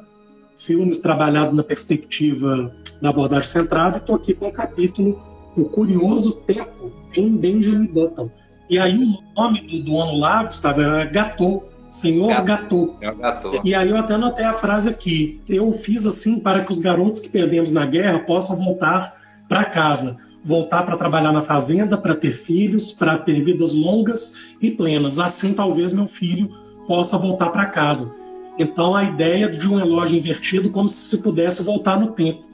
[0.57, 3.99] Filmes trabalhados na perspectiva da abordagem centrada.
[3.99, 5.21] Estou aqui com o capítulo
[5.57, 8.31] O Curioso Tempo em Benjamin Button.
[8.69, 11.65] E aí o nome do dono lá, Gustavo, era Gatô.
[11.91, 12.97] Senhor Gatô.
[13.01, 13.61] Gatô.
[13.63, 15.41] E aí eu até anotei a frase aqui.
[15.49, 19.15] Eu fiz assim para que os garotos que perdemos na guerra possam voltar
[19.49, 24.71] para casa voltar para trabalhar na fazenda, para ter filhos, para ter vidas longas e
[24.71, 25.19] plenas.
[25.19, 26.51] Assim, talvez meu filho
[26.87, 28.23] possa voltar para casa.
[28.59, 32.47] Então, a ideia de um relógio invertido como se se pudesse voltar no tempo.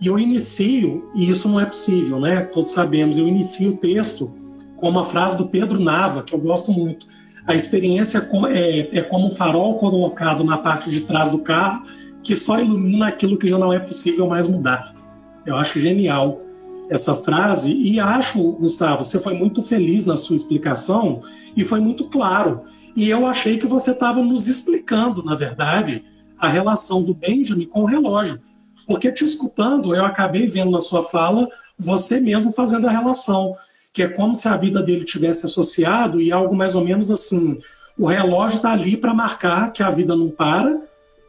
[0.00, 2.42] E eu inicio, e isso não é possível, né?
[2.42, 4.32] Todos sabemos, eu inicio o texto
[4.80, 7.06] com uma frase do Pedro Nava, que eu gosto muito.
[7.46, 11.82] A experiência é, é como um farol colocado na parte de trás do carro
[12.22, 14.94] que só ilumina aquilo que já não é possível mais mudar.
[15.46, 16.40] Eu acho genial
[16.88, 21.22] essa frase e acho, Gustavo, você foi muito feliz na sua explicação
[21.56, 22.62] e foi muito claro.
[22.96, 26.04] E eu achei que você estava nos explicando, na verdade,
[26.38, 28.40] a relação do Benjamin com o relógio.
[28.86, 33.54] Porque te escutando, eu acabei vendo na sua fala você mesmo fazendo a relação,
[33.92, 37.58] que é como se a vida dele tivesse associado e algo mais ou menos assim:
[37.98, 40.80] o relógio está ali para marcar que a vida não para,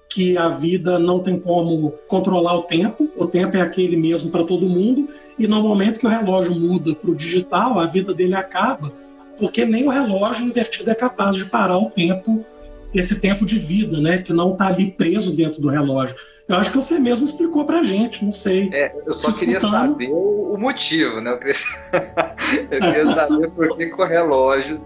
[0.09, 4.43] que a vida não tem como controlar o tempo, o tempo é aquele mesmo para
[4.43, 5.07] todo mundo,
[5.39, 8.91] e no momento que o relógio muda para o digital, a vida dele acaba,
[9.37, 12.45] porque nem o relógio invertido é capaz de parar o tempo,
[12.93, 16.15] esse tempo de vida, né, que não está ali preso dentro do relógio.
[16.51, 18.69] Eu acho que você mesmo explicou pra gente, não sei.
[18.73, 21.31] É, eu só queria saber o, o, motivo, né?
[21.31, 21.53] Eu queria,
[22.69, 24.81] eu queria saber por que, o relógio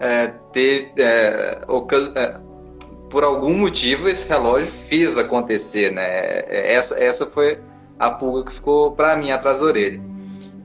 [0.00, 0.90] é, teve.
[0.98, 1.60] É,
[2.16, 2.40] é,
[3.08, 6.02] por algum motivo esse relógio fez acontecer, né?
[6.02, 7.60] É, essa, essa foi
[8.00, 10.02] a pulga que ficou para mim atrás da orelha.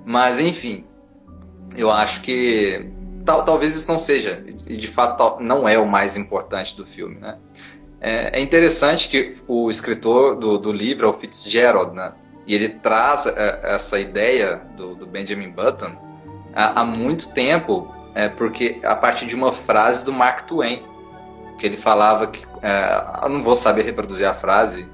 [0.03, 0.85] Mas enfim,
[1.77, 2.89] eu acho que
[3.23, 7.19] tal, talvez isso não seja, e de fato não é o mais importante do filme,
[7.19, 7.37] né?
[8.01, 12.13] É, é interessante que o escritor do, do livro é o Fitzgerald, né?
[12.47, 15.95] E ele traz é, essa ideia do, do Benjamin Button
[16.55, 20.83] há, há, muito tempo, é, porque a partir de uma frase do Mark Twain,
[21.59, 22.43] que ele falava que.
[22.63, 24.87] É, eu não vou saber reproduzir a frase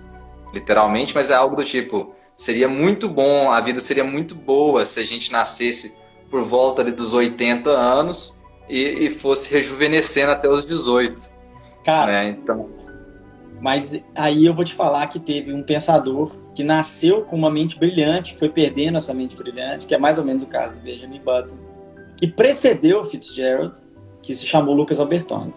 [0.54, 5.00] literalmente, mas é algo do tipo: seria muito bom, a vida seria muito boa se
[5.00, 5.98] a gente nascesse
[6.30, 11.38] por volta ali, dos 80 anos e, e fosse rejuvenescendo até os 18.
[11.86, 12.30] Cara, né?
[12.30, 12.70] então,
[13.60, 17.78] mas aí eu vou te falar que teve um pensador que nasceu com uma mente
[17.78, 21.22] brilhante, foi perdendo essa mente brilhante, que é mais ou menos o caso do Benjamin
[21.22, 21.58] Button,
[22.18, 23.78] que precedeu Fitzgerald,
[24.22, 25.54] que se chamou Lucas Albertoni.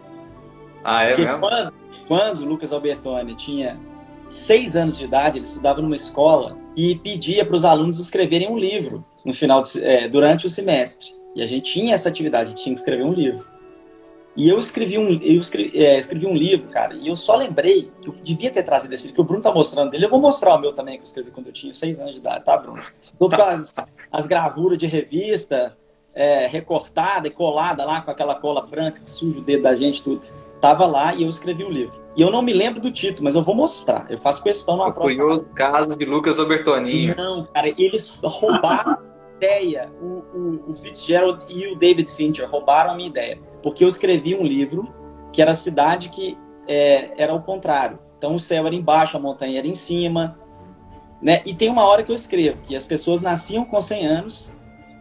[0.84, 1.40] Ah, é Porque mesmo?
[1.40, 1.72] Quando,
[2.08, 3.78] quando Lucas Albertoni tinha
[4.28, 8.56] seis anos de idade, ele estudava numa escola e pedia para os alunos escreverem um
[8.56, 11.08] livro no final de, é, durante o semestre.
[11.34, 13.46] E a gente tinha essa atividade, tinha que escrever um livro.
[14.36, 17.90] E eu escrevi um, eu escrevi, é, escrevi, um livro, cara, e eu só lembrei
[18.00, 20.04] que eu devia ter trazido esse livro, que o Bruno tá mostrando dele.
[20.04, 22.20] Eu vou mostrar o meu também, que eu escrevi quando eu tinha seis anos de
[22.20, 22.80] idade, tá, Bruno?
[23.18, 23.74] Todo com as,
[24.10, 25.76] as gravuras de revista,
[26.14, 30.02] é, recortada e colada lá com aquela cola branca que suja o dedo da gente,
[30.02, 30.22] tudo.
[30.60, 32.00] Tava lá e eu escrevi o livro.
[32.16, 34.06] E eu não me lembro do título, mas eu vou mostrar.
[34.10, 35.24] Eu faço questão na próxima.
[35.24, 37.16] Foi o caso de Lucas Albertoninho.
[37.16, 38.98] Não, cara, eles roubaram a
[39.36, 39.90] ideia.
[40.00, 40.04] O,
[40.36, 44.44] o, o Fitzgerald e o David Fincher roubaram a minha ideia porque eu escrevi um
[44.44, 44.92] livro
[45.32, 47.98] que era a cidade que é, era o contrário.
[48.18, 50.38] Então o céu era embaixo, a montanha era em cima,
[51.22, 51.42] né?
[51.44, 54.50] E tem uma hora que eu escrevo que as pessoas nasciam com 100 anos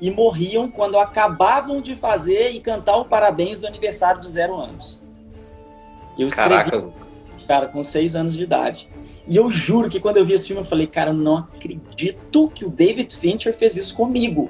[0.02, 5.02] e morriam quando acabavam de fazer e cantar o parabéns do aniversário de zero anos.
[6.18, 6.90] Eu escrevi, Caraca.
[7.48, 8.90] cara, com 6 anos de idade.
[9.28, 12.50] E eu juro que quando eu vi esse filme, eu falei, cara, eu não acredito
[12.50, 14.50] que o David Fincher fez isso comigo.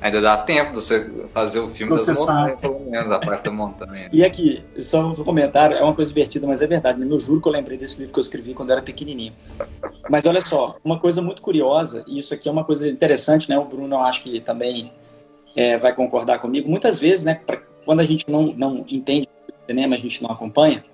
[0.00, 3.50] Ainda dá tempo de você fazer o filme das montanhas, pelo menos, a parte da
[3.50, 4.08] montanha.
[4.12, 7.02] E aqui, só um comentário, é uma coisa divertida, mas é verdade.
[7.02, 9.32] Eu juro que eu lembrei desse livro que eu escrevi quando eu era pequenininho.
[10.08, 13.58] Mas olha só, uma coisa muito curiosa, e isso aqui é uma coisa interessante, né?
[13.58, 14.92] O Bruno, eu acho que também
[15.56, 16.70] é, vai concordar comigo.
[16.70, 20.30] Muitas vezes, né, pra, quando a gente não, não entende o cinema, a gente não
[20.30, 20.84] acompanha,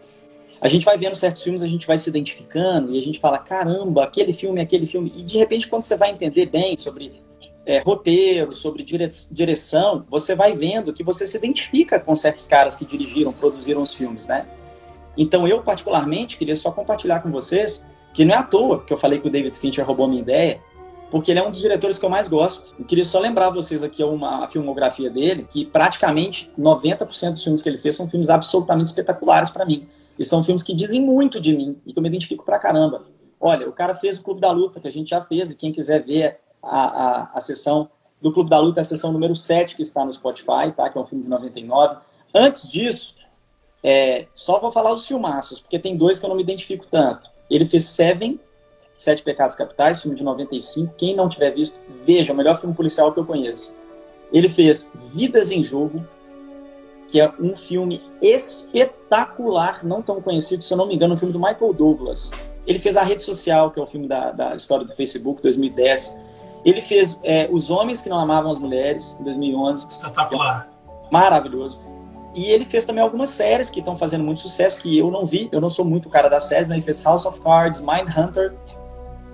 [0.60, 3.36] a gente vai vendo certos filmes, a gente vai se identificando e a gente fala,
[3.36, 5.12] caramba, aquele filme, aquele filme.
[5.14, 7.12] E de repente, quando você vai entender bem sobre
[7.66, 12.74] é, roteiro, sobre dire direção, você vai vendo que você se identifica com certos caras
[12.74, 14.46] que dirigiram, produziram os filmes, né?
[15.16, 18.96] Então eu, particularmente, queria só compartilhar com vocês que não é à toa que eu
[18.96, 20.60] falei que o David Fincher roubou minha ideia,
[21.10, 22.74] porque ele é um dos diretores que eu mais gosto.
[22.78, 27.62] Eu queria só lembrar vocês aqui uma, a filmografia dele, que praticamente 90% dos filmes
[27.62, 29.86] que ele fez são filmes absolutamente espetaculares para mim.
[30.18, 33.04] E são filmes que dizem muito de mim e que eu me identifico pra caramba.
[33.40, 35.72] Olha, o cara fez o Clube da Luta, que a gente já fez, e quem
[35.72, 37.88] quiser ver a, a, a sessão
[38.20, 40.88] do Clube da Luta, a sessão número 7, que está no Spotify, tá?
[40.88, 41.98] que é um filme de 99.
[42.34, 43.14] Antes disso,
[43.82, 47.28] é, só vou falar os filmaços, porque tem dois que eu não me identifico tanto.
[47.50, 48.40] Ele fez Seven,
[48.96, 50.94] Sete Pecados Capitais, filme de 95.
[50.96, 53.74] Quem não tiver visto, veja, o melhor filme policial que eu conheço.
[54.32, 56.04] Ele fez Vidas em Jogo,
[57.08, 61.32] que é um filme espetacular, não tão conhecido, se eu não me engano, um filme
[61.32, 62.30] do Michael Douglas.
[62.66, 66.16] Ele fez A Rede Social, que é o filme da, da história do Facebook, 2010.
[66.64, 69.86] Ele fez é, Os Homens que Não Amavam as Mulheres, em 2011.
[69.86, 70.68] Espetacular.
[71.10, 71.78] Maravilhoso.
[72.34, 75.48] E ele fez também algumas séries que estão fazendo muito sucesso, que eu não vi,
[75.52, 78.56] eu não sou muito cara das séries, mas ele fez House of Cards, Mindhunter,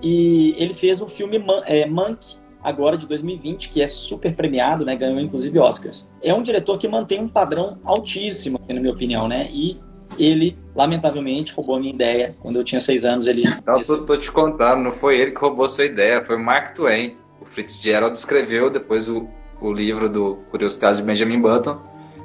[0.02, 4.84] e ele fez o filme Man é, Monk, agora de 2020, que é super premiado,
[4.84, 4.94] né?
[4.96, 6.10] Ganhou inclusive Oscars.
[6.22, 9.48] É um diretor que mantém um padrão altíssimo, na minha opinião, né?
[9.50, 9.78] E
[10.20, 12.36] ele, lamentavelmente, roubou a minha ideia.
[12.40, 13.42] Quando eu tinha seis anos, ele.
[13.66, 16.74] Não, tô, tô te contando, não foi ele que roubou sua ideia, foi o Mark
[16.74, 17.16] Twain.
[17.40, 19.26] O Fritz Gerald escreveu depois o,
[19.60, 21.80] o livro do Curioso Caso de Benjamin Button,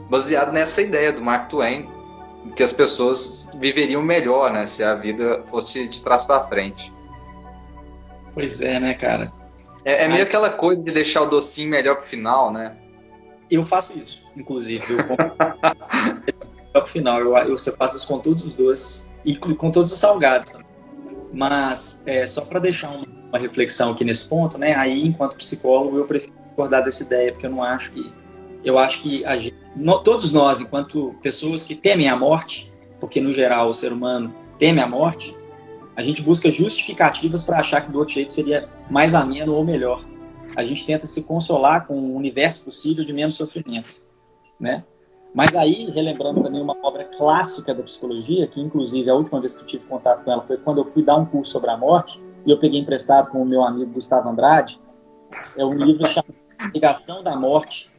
[0.10, 1.88] baseado nessa ideia do Mark Twain,
[2.54, 4.66] que as pessoas viveriam melhor, né?
[4.66, 6.92] Se a vida fosse de trás para frente.
[8.34, 9.32] Pois é, né, cara?
[9.86, 12.76] É, é meio aquela coisa de deixar o docinho melhor pro final, né?
[13.50, 14.84] Eu faço isso, inclusive.
[14.92, 16.46] Eu
[16.82, 17.20] pro final.
[17.20, 20.68] Eu, eu, faço isso com todos os doces e com todos os salgados também.
[21.34, 24.74] Mas, é, só para deixar uma, uma, reflexão aqui nesse ponto, né?
[24.76, 28.14] Aí, enquanto psicólogo, eu prefiro discordar dessa ideia, porque eu não acho que.
[28.64, 33.32] Eu acho que gente, no, todos nós, enquanto pessoas que temem a morte, porque no
[33.32, 35.38] geral o ser humano teme a morte,
[35.96, 40.04] a gente busca justificativas para achar que do outro jeito seria mais ameno ou melhor.
[40.56, 44.02] A gente tenta se consolar com um universo possível de menos sofrimento,
[44.60, 44.84] né?
[45.36, 49.64] Mas aí, relembrando também uma obra clássica da psicologia, que inclusive a última vez que
[49.64, 52.18] eu tive contato com ela foi quando eu fui dar um curso sobre a morte,
[52.46, 54.80] e eu peguei emprestado com o meu amigo Gustavo Andrade,
[55.58, 56.34] é um livro chamado
[56.74, 57.92] Ligação da Morte,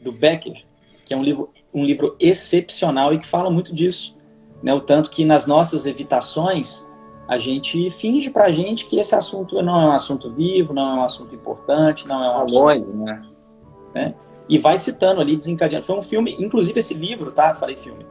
[0.00, 0.64] do Becker,
[1.04, 4.16] que é um livro, um livro excepcional e que fala muito disso.
[4.60, 4.74] Né?
[4.74, 6.84] O tanto que nas nossas evitações,
[7.28, 10.94] a gente finge pra gente que esse assunto não é um assunto vivo, não é
[10.94, 12.60] um assunto importante, não é um assunto...
[12.60, 13.22] Longe, né?
[13.94, 14.14] né?
[14.48, 15.84] E vai citando ali, desencadeando.
[15.84, 17.54] Foi um filme, inclusive esse livro, tá?
[17.54, 18.06] Falei filme.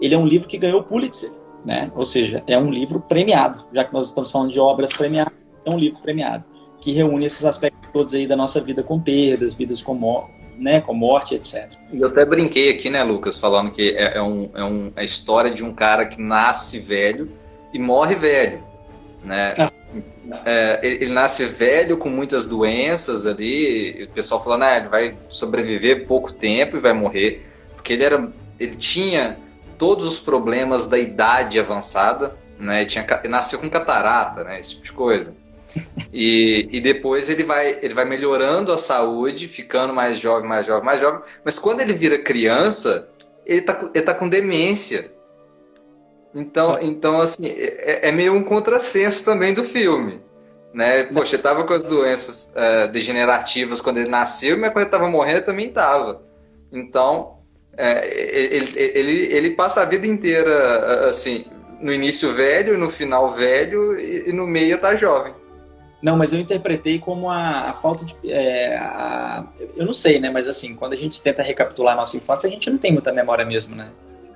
[0.00, 1.30] Ele é um livro que ganhou Pulitzer,
[1.64, 1.90] né?
[1.94, 5.70] Ou seja, é um livro premiado, já que nós estamos falando de obras premiadas, é
[5.70, 6.48] um livro premiado
[6.80, 10.80] que reúne esses aspectos todos aí da nossa vida com perdas, vidas com morte, né,
[10.80, 11.70] com morte, etc.
[11.92, 15.50] Eu até brinquei aqui, né, Lucas, falando que é, é, um, é um, a história
[15.50, 17.30] de um cara que nasce velho
[17.72, 18.60] e morre velho,
[19.22, 19.54] né?
[19.58, 19.70] Ah.
[20.44, 25.16] É, ele, ele, nasce velho com muitas doenças ali, o pessoal falando, ah, ele vai
[25.28, 29.36] sobreviver pouco tempo e vai morrer, porque ele era, ele tinha
[29.78, 32.80] todos os problemas da idade avançada, né?
[32.80, 34.60] Ele, tinha, ele nasceu com catarata, né?
[34.60, 35.34] Esse tipo de coisa.
[36.12, 40.84] E, e depois ele vai, ele vai melhorando a saúde, ficando mais jovem, mais jovem,
[40.84, 41.20] mais jovem.
[41.44, 43.08] Mas quando ele vira criança,
[43.46, 45.12] ele tá, ele tá com demência.
[46.34, 50.20] Então, então assim, é, é, meio um contrassenso também do filme.
[50.72, 51.04] Né?
[51.04, 55.10] Poxa, ele tava com as doenças uh, degenerativas quando ele nasceu, mas quando ele tava
[55.10, 56.22] morrendo ele também tava.
[56.70, 57.38] Então,
[57.76, 58.06] é,
[58.54, 61.46] ele, ele, ele passa a vida inteira, assim,
[61.80, 65.34] no início velho, no final velho e, e no meio tá jovem.
[66.02, 68.16] Não, mas eu interpretei como a, a falta de.
[68.24, 69.44] É, a,
[69.76, 70.30] eu não sei, né?
[70.30, 73.12] Mas assim, quando a gente tenta recapitular a nossa infância, a gente não tem muita
[73.12, 73.90] memória mesmo, né?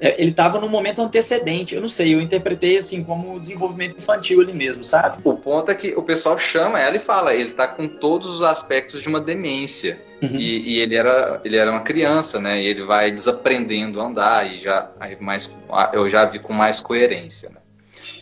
[0.05, 1.75] É, ele estava no momento antecedente.
[1.75, 5.23] Eu não sei, eu interpretei assim como desenvolvimento infantil ali mesmo, sabe?
[5.25, 8.43] O ponto é que o pessoal chama ela e fala, ele está com todos os
[8.43, 9.99] aspectos de uma demência.
[10.21, 10.37] Uhum.
[10.37, 12.63] E, e, ele era ele era uma criança, né?
[12.63, 15.65] E ele vai desaprendendo a andar e já aí mais
[15.95, 17.57] eu já vi com mais coerência, né?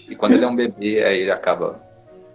[0.08, 1.82] E quando ele é um bebê, aí ele acaba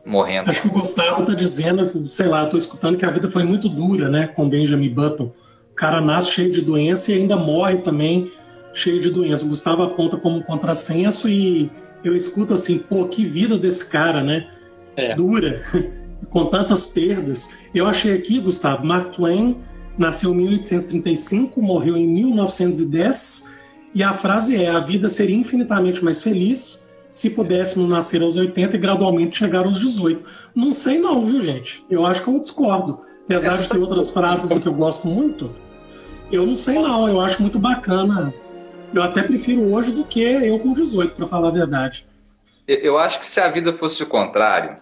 [0.05, 0.49] morrendo.
[0.49, 3.43] Acho que o Gustavo tá dizendo, sei lá, eu tô escutando que a vida foi
[3.43, 5.31] muito dura, né, com Benjamin Button.
[5.71, 8.29] O cara nasce cheio de doença e ainda morre também
[8.77, 9.43] cheio de doença.
[9.43, 11.69] O Gustavo aponta como um contrassenso e
[12.03, 14.47] eu escuto assim, pô, que vida desse cara, né?
[14.95, 15.15] É.
[15.15, 15.63] Dura,
[16.29, 17.57] com tantas perdas.
[17.73, 19.57] Eu achei aqui, Gustavo, Mark Twain
[19.97, 23.51] nasceu em 1835, morreu em 1910,
[23.95, 28.75] e a frase é: a vida seria infinitamente mais feliz se pudéssemos nascer aos 80
[28.75, 30.23] e gradualmente chegar aos 18.
[30.53, 31.83] Não sei não, viu, gente?
[31.89, 32.99] Eu acho que eu discordo.
[33.23, 35.51] Apesar de ter outras frases do que eu gosto muito,
[36.31, 38.33] eu não sei não, eu acho muito bacana
[38.93, 42.05] eu até prefiro hoje do que eu com 18, para falar a verdade.
[42.67, 44.75] Eu acho que se a vida fosse o contrário,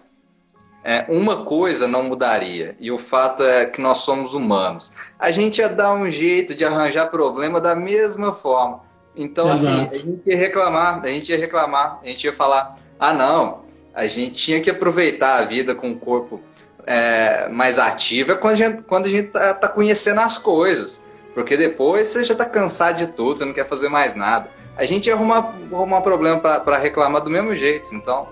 [0.82, 4.92] é, uma coisa não mudaria, e o fato é que nós somos humanos.
[5.18, 8.80] A gente ia dar um jeito de arranjar problema da mesma forma.
[9.14, 9.96] Então, assim, Exato.
[9.96, 13.62] assim, a gente ia reclamar, a gente ia reclamar, a gente ia falar: ah, não,
[13.94, 16.40] a gente tinha que aproveitar a vida com o corpo
[16.86, 21.02] é, mais ativo é quando a gente, quando a gente tá, tá conhecendo as coisas.
[21.36, 24.48] Porque depois você já tá cansado de tudo, você não quer fazer mais nada.
[24.74, 27.94] A gente ia arrumar, arrumar problema para reclamar do mesmo jeito.
[27.94, 28.26] Então,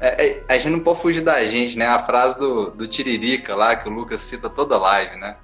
[0.00, 1.86] é, é, a gente não pode fugir da gente, né?
[1.86, 5.36] A frase do, do Tiririca lá, que o Lucas cita toda live, né?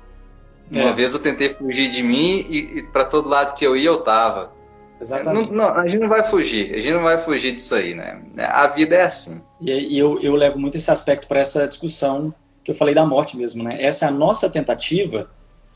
[0.70, 0.92] Uma é.
[0.94, 3.98] vez eu tentei fugir de mim e, e para todo lado que eu ia eu
[3.98, 4.54] tava.
[4.98, 5.52] Exatamente.
[5.52, 8.22] Não, não, a gente não vai fugir, a gente não vai fugir disso aí, né?
[8.38, 9.42] A vida é assim.
[9.60, 12.34] E, e eu, eu levo muito esse aspecto para essa discussão
[12.64, 13.76] que eu falei da morte mesmo, né?
[13.78, 15.28] Essa é a nossa tentativa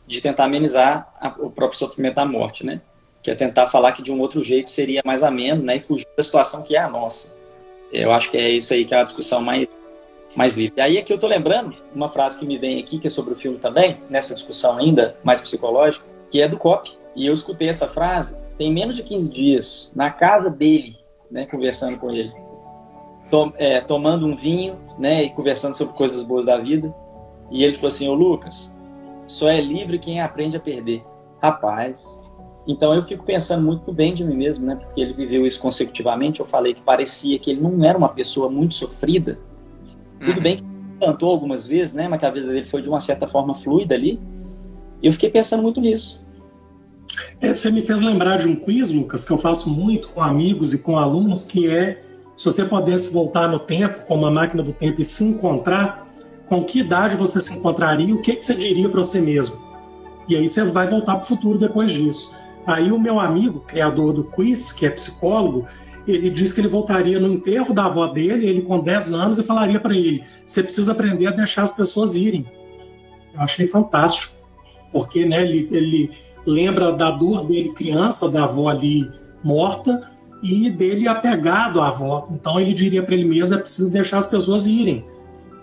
[0.08, 2.80] de tentar amenizar a, o próprio sofrimento da morte, né?
[3.22, 5.76] que é tentar falar que de um outro jeito seria mais ameno, né?
[5.76, 7.34] E fugir da situação que é a nossa.
[7.92, 9.66] Eu acho que é isso aí que é a discussão mais,
[10.36, 10.74] mais livre.
[10.76, 13.32] E aí aqui eu tô lembrando uma frase que me vem aqui, que é sobre
[13.34, 16.90] o filme também, nessa discussão ainda mais psicológica, que é do Cop.
[17.16, 20.96] E eu escutei essa frase tem menos de 15 dias, na casa dele,
[21.30, 22.32] né, conversando com ele.
[23.30, 26.92] Tom, é, tomando um vinho, né, e conversando sobre coisas boas da vida.
[27.52, 28.72] E ele falou assim: Ô Lucas,
[29.28, 31.04] só é livre quem aprende a perder.
[31.42, 32.26] Rapaz.
[32.66, 34.76] Então eu fico pensando muito bem de mim mesmo, né?
[34.76, 36.40] Porque ele viveu isso consecutivamente.
[36.40, 39.38] Eu falei que parecia que ele não era uma pessoa muito sofrida.
[40.18, 40.42] Tudo uhum.
[40.42, 40.64] bem que
[41.00, 42.08] cantou algumas vezes, né?
[42.08, 44.20] Mas que a vida dele foi de uma certa forma fluida ali.
[45.02, 46.26] E eu fiquei pensando muito nisso.
[47.40, 50.74] É, você me fez lembrar de um quiz, Lucas, que eu faço muito com amigos
[50.74, 52.02] e com alunos, que é
[52.36, 56.06] se você pudesse voltar no tempo, com uma máquina do tempo, e se encontrar,
[56.48, 59.56] com que idade você se encontraria, o que, que você diria para você mesmo?
[60.26, 62.36] E aí você vai voltar para o futuro depois disso.
[62.66, 65.66] Aí o meu amigo, criador do quiz, que é psicólogo,
[66.06, 69.42] ele disse que ele voltaria no enterro da avó dele, ele com 10 anos, e
[69.42, 72.46] falaria para ele: você precisa aprender a deixar as pessoas irem.
[73.34, 74.34] Eu achei fantástico,
[74.90, 76.10] porque né, ele, ele
[76.46, 79.08] lembra da dor dele criança, da avó ali
[79.44, 80.00] morta,
[80.42, 82.28] e dele apegado à avó.
[82.32, 85.04] Então ele diria para ele mesmo: é preciso deixar as pessoas irem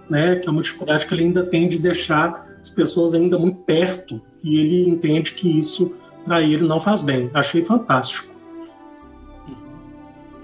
[0.10, 3.60] né, que é uma dificuldade que ele ainda tem de deixar as pessoas ainda muito
[3.62, 5.94] perto e ele entende que isso
[6.24, 7.30] para ele não faz bem.
[7.34, 8.34] Achei fantástico.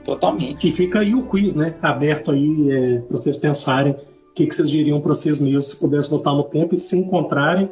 [0.03, 0.67] Totalmente.
[0.67, 4.55] E fica aí o quiz, né, aberto aí é, para vocês pensarem o que, que
[4.55, 7.69] vocês diriam para vocês mesmos se pudessem voltar no tempo e se encontrarem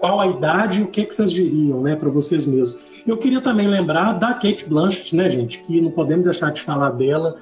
[0.00, 2.82] qual a idade e o que, que vocês diriam, né, para vocês mesmos.
[3.06, 6.90] Eu queria também lembrar da Kate Blanchett, né, gente, que não podemos deixar de falar
[6.90, 7.36] dela,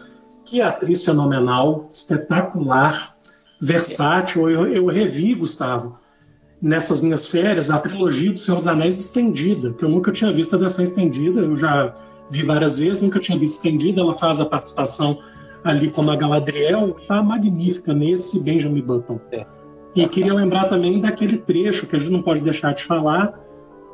[0.45, 3.16] que atriz fenomenal, espetacular,
[3.61, 4.48] versátil.
[4.50, 5.98] Eu, eu revi, Gustavo,
[6.61, 10.54] nessas minhas férias, a trilogia do Senhor dos Anéis estendida, que eu nunca tinha visto
[10.54, 11.94] a versão estendida, eu já
[12.30, 14.00] vi várias vezes, nunca tinha visto estendida.
[14.00, 15.18] Ela faz a participação
[15.64, 19.20] ali como a Galadriel, tá magnífica nesse Benjamin Button.
[19.32, 19.46] É.
[19.94, 23.38] E queria lembrar também daquele trecho que a gente não pode deixar de falar,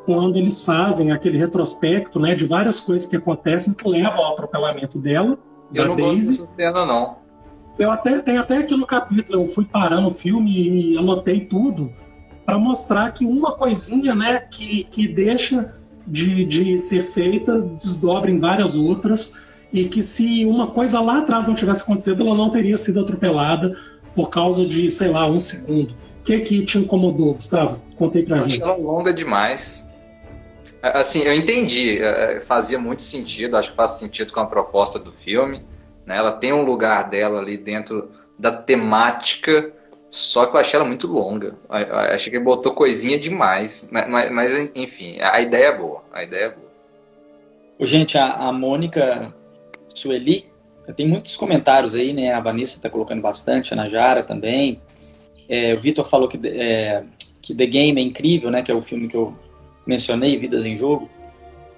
[0.05, 4.99] quando eles fazem aquele retrospecto né, de várias coisas que acontecem que levam ao atropelamento
[5.01, 5.37] dela.
[5.75, 6.39] Eu não Daisy.
[6.39, 7.26] gosto dessa cena, não.
[7.79, 11.93] Eu até tem até aqui no capítulo, eu fui parando o filme e anotei tudo
[12.45, 15.75] para mostrar que uma coisinha, né, que, que deixa
[16.07, 21.47] de, de ser feita desdobra em várias outras e que se uma coisa lá atrás
[21.47, 23.77] não tivesse acontecido, ela não teria sido atropelada
[24.15, 25.93] por causa de, sei lá, um segundo.
[25.93, 27.83] O que que te incomodou, Gustavo?
[27.97, 28.63] Contei pra eu gente.
[28.63, 29.87] Ela longa demais.
[30.81, 35.11] Assim, eu entendi, é, fazia muito sentido, acho que faz sentido com a proposta do
[35.11, 35.63] filme
[36.07, 36.17] né?
[36.17, 39.73] Ela tem um lugar dela ali dentro da temática,
[40.09, 41.57] só que eu achei ela muito longa.
[41.69, 43.89] Eu achei que botou coisinha demais.
[43.91, 46.05] Mas, mas, enfim, a ideia é boa.
[46.13, 46.67] A ideia é boa.
[47.81, 49.35] Gente, a, a Mônica
[49.93, 50.47] Sueli,
[50.95, 52.33] tem muitos comentários aí, né?
[52.33, 54.81] A Vanessa tá colocando bastante, a Najara também.
[55.49, 57.03] É, o Vitor falou que, é,
[57.43, 58.63] que The Game é incrível, né?
[58.63, 59.35] Que é o filme que eu
[59.87, 61.09] mencionei, Vidas em Jogo.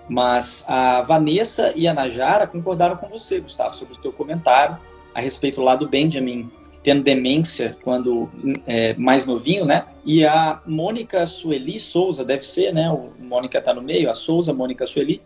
[0.09, 4.79] Mas a Vanessa e a Najara concordaram com você, Gustavo, sobre o seu comentário
[5.15, 6.51] a respeito lá do Benjamin
[6.83, 8.31] tendo demência quando
[8.67, 9.87] é, mais novinho, né?
[10.05, 12.91] E a Mônica Sueli Souza, deve ser, né?
[12.91, 15.21] O Mônica está no meio, a Souza, Mônica Sueli,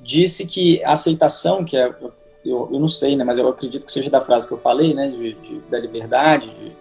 [0.00, 1.94] disse que a aceitação, que é,
[2.44, 3.22] eu, eu não sei, né?
[3.22, 5.08] Mas eu acredito que seja da frase que eu falei, né?
[5.08, 6.72] De, de da liberdade, de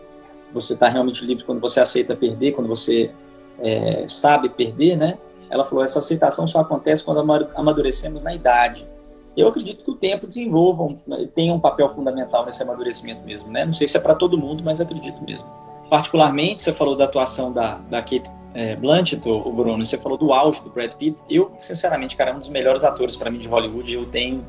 [0.52, 3.12] você estar tá realmente livre quando você aceita perder, quando você
[3.60, 5.18] é, sabe perder, né?
[5.50, 7.20] Ela falou: essa aceitação só acontece quando
[7.56, 8.88] amadurecemos na idade.
[9.36, 10.96] Eu acredito que o tempo desenvolva,
[11.36, 13.66] tenha um papel fundamental nesse amadurecimento mesmo, né?
[13.66, 15.48] Não sei se é para todo mundo, mas acredito mesmo.
[15.90, 20.34] Particularmente, você falou da atuação da, da Kate é, Blanchett, o Bruno, você falou do
[20.34, 21.22] auge do Brad Pitt.
[21.30, 23.94] Eu, sinceramente, cara, é um dos melhores atores para mim de Hollywood.
[23.94, 24.44] Eu tenho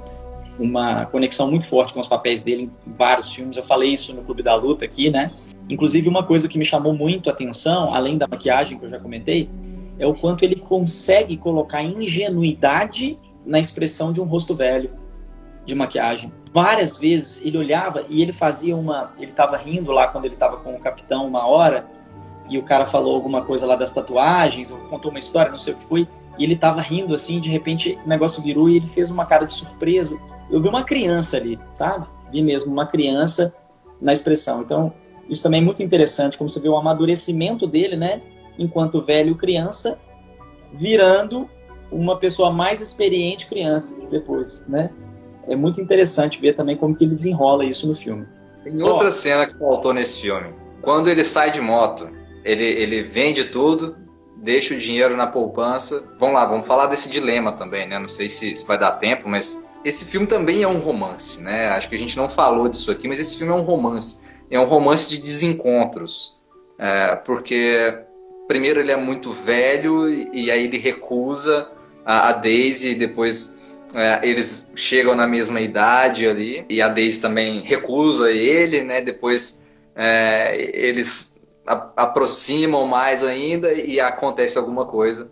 [0.59, 3.59] uma conexão muito forte com os papéis dele em vários filmes.
[3.59, 5.30] Eu falei isso no Clube da Luta aqui, né?
[5.68, 8.99] Inclusive, uma coisa que me chamou muito a atenção, além da maquiagem que eu já
[8.99, 9.51] comentei,
[9.99, 14.90] é o quanto ele consegue colocar ingenuidade na expressão de um rosto velho
[15.64, 16.32] de maquiagem.
[16.53, 19.12] Várias vezes ele olhava e ele fazia uma.
[19.16, 21.86] Ele estava rindo lá quando ele estava com o capitão uma hora
[22.49, 25.74] e o cara falou alguma coisa lá das tatuagens, ou contou uma história, não sei
[25.74, 28.86] o que foi, e ele estava rindo assim, de repente o negócio virou e ele
[28.86, 30.16] fez uma cara de surpresa.
[30.51, 32.07] Eu vi uma criança ali, sabe?
[32.32, 33.53] Vi mesmo uma criança
[34.01, 34.62] na expressão.
[34.62, 34.94] Então,
[35.28, 38.22] isso também é muito interessante, como você vê o amadurecimento dele, né?
[38.59, 39.98] Enquanto velho criança,
[40.72, 41.48] virando
[41.90, 44.90] uma pessoa mais experiente criança depois, né?
[45.48, 48.26] É muito interessante ver também como que ele desenrola isso no filme.
[48.62, 50.52] Tem outra cena que faltou nesse filme.
[50.82, 52.11] Quando ele sai de moto,
[52.44, 53.96] ele, ele vende tudo,
[54.36, 56.12] deixa o dinheiro na poupança.
[56.18, 57.98] Vamos lá, vamos falar desse dilema também, né?
[57.98, 61.68] Não sei se, se vai dar tempo, mas esse filme também é um romance, né?
[61.68, 64.22] Acho que a gente não falou disso aqui, mas esse filme é um romance.
[64.50, 66.38] É um romance de desencontros.
[66.78, 68.02] É, porque,
[68.49, 71.70] primeiro, ele é muito velho e aí ele recusa
[72.05, 73.59] a, a Daisy, depois
[73.94, 79.01] é, eles chegam na mesma idade ali, e a Daisy também recusa ele, né?
[79.01, 85.30] Depois é, eles a, aproximam mais ainda e acontece alguma coisa.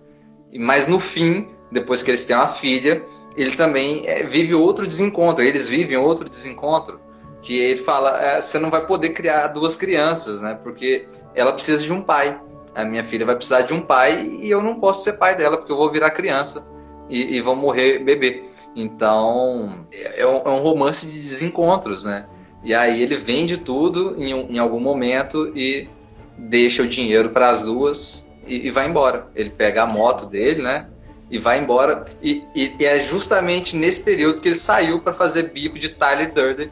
[0.55, 3.03] Mas no fim, depois que eles têm uma filha,
[3.37, 7.01] ele também é, vive outro desencontro, eles vivem outro desencontro,
[7.43, 10.59] que ele fala, é, você não vai poder criar duas crianças, né?
[10.63, 12.41] Porque ela precisa de um pai.
[12.77, 15.57] A minha filha vai precisar de um pai e eu não posso ser pai dela
[15.57, 16.71] porque eu vou virar criança
[17.09, 18.45] e, e vão morrer bebê.
[18.77, 22.27] Então é um, é um, romance de desencontros, né?
[22.63, 25.89] E aí ele vende tudo em, em algum momento e
[26.37, 29.29] deixa o dinheiro para as duas e, e vai embora.
[29.35, 30.87] Ele pega a moto dele, né?
[31.31, 32.05] e vai embora.
[32.23, 36.33] E, e, e, é justamente nesse período que ele saiu para fazer bico de Tyler
[36.33, 36.71] Durden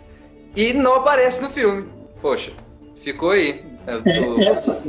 [0.57, 1.89] e não aparece no filme.
[2.21, 2.53] Poxa,
[2.97, 3.65] ficou aí.
[3.87, 4.89] É, essa...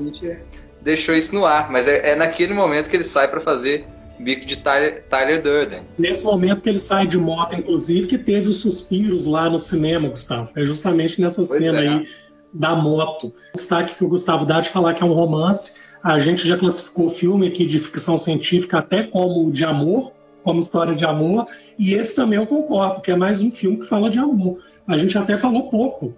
[0.85, 3.85] Deixou isso no ar, mas é, é naquele momento que ele sai para fazer
[4.17, 5.81] bico de Tyler, Tyler Durden.
[5.99, 10.07] Nesse momento que ele sai de moto, inclusive, que teve os suspiros lá no cinema,
[10.07, 10.49] Gustavo.
[10.55, 11.87] É justamente nessa pois cena é.
[11.89, 12.07] aí
[12.53, 13.33] da moto.
[13.53, 17.07] Destaque que o Gustavo dá de falar que é um romance a gente já classificou
[17.07, 20.11] o filme aqui de ficção científica até como de amor,
[20.43, 21.47] como história de amor,
[21.79, 24.59] e esse também eu concordo, que é mais um filme que fala de amor.
[24.87, 26.13] A gente até falou pouco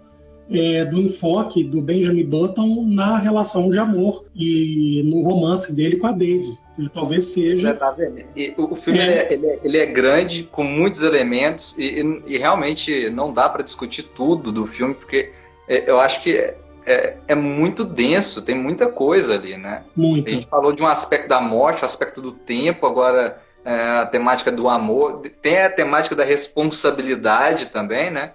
[0.50, 6.06] é, do enfoque do Benjamin Button na relação de amor e no romance dele com
[6.06, 6.58] a Daisy.
[6.78, 7.74] Ele talvez seja.
[7.74, 7.94] Tá
[8.36, 9.32] e, o filme é.
[9.32, 13.62] Ele, é, ele é, grande, com muitos elementos, e, e, e realmente não dá para
[13.62, 15.32] discutir tudo do filme, porque
[15.68, 16.54] é, eu acho que
[16.88, 19.82] é, é, muito denso, tem muita coisa ali, né?
[19.94, 20.28] Muito.
[20.28, 23.98] A gente falou de um aspecto da morte, o um aspecto do tempo, agora é,
[23.98, 28.32] a temática do amor, tem a temática da responsabilidade também, né?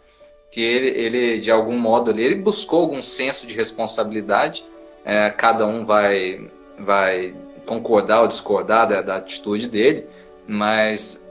[0.53, 4.63] Que ele, ele de algum modo ali, ele buscou algum senso de responsabilidade.
[5.03, 6.47] É, cada um vai,
[6.77, 7.33] vai
[7.65, 10.05] concordar ou discordar da, da atitude dele,
[10.47, 11.27] mas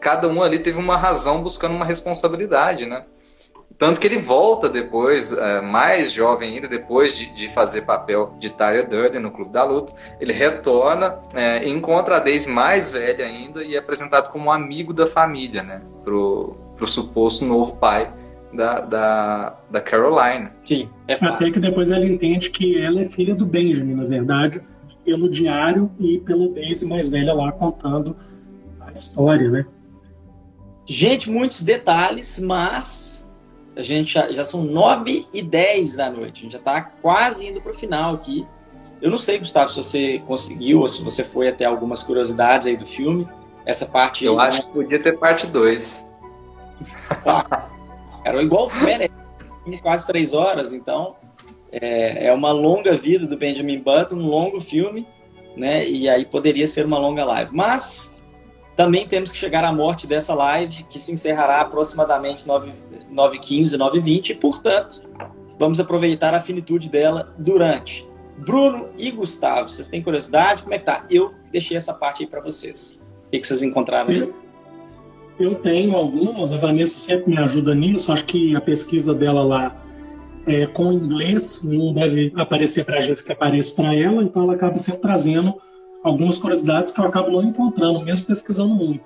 [0.00, 3.04] cada um ali teve uma razão buscando uma responsabilidade, né?
[3.76, 8.52] Tanto que ele volta depois, é, mais jovem ainda, depois de, de, fazer papel de
[8.52, 13.64] Tyler Durden no Clube da Luta, ele retorna é, encontra a Daisy mais velha ainda
[13.64, 15.82] e é apresentado como um amigo da família, né?
[16.04, 18.12] Pro, pro suposto novo pai
[18.54, 20.50] da, da, da Caroline.
[20.64, 24.60] Sim, é Até que depois ela entende que ela é filha do Benjamin, na verdade,
[25.04, 28.16] pelo diário e pela Daisy mais velha lá contando
[28.80, 29.66] a história, né?
[30.86, 33.28] Gente, muitos detalhes, mas
[33.76, 36.40] a gente já, já são 9 e 10 da noite.
[36.40, 38.46] A gente já está quase indo para o final aqui.
[39.00, 42.76] Eu não sei, Gustavo, se você conseguiu ou se você foi até algumas curiosidades aí
[42.76, 43.28] do filme.
[43.66, 44.24] Essa parte.
[44.24, 46.14] Eu acho que podia ter parte 2.
[48.24, 49.14] Era igual o Fênix,
[49.82, 51.16] quase três horas, então
[51.70, 55.06] é, é uma longa vida do Benjamin Button, um longo filme,
[55.56, 55.88] né?
[55.88, 57.50] E aí poderia ser uma longa live.
[57.52, 58.14] Mas
[58.76, 64.34] também temos que chegar à morte dessa live, que se encerrará aproximadamente 9h15, 9h20, e,
[64.34, 65.02] portanto,
[65.58, 68.06] vamos aproveitar a finitude dela durante.
[68.36, 70.62] Bruno e Gustavo, vocês têm curiosidade?
[70.62, 71.06] Como é que tá?
[71.08, 72.98] Eu deixei essa parte aí para vocês.
[73.26, 74.32] O que, que vocês encontraram aí?
[75.38, 79.84] Eu, tenho algumas, a Vanessa sempre me ajuda nisso, acho que a pesquisa dela lá
[80.46, 84.54] é, com inglês não deve aparecer para a gente que aparece para ela, então ela
[84.54, 85.54] acaba sempre trazendo
[86.04, 89.04] algumas curiosidades que eu acabo não encontrando, mesmo pesquisando muito.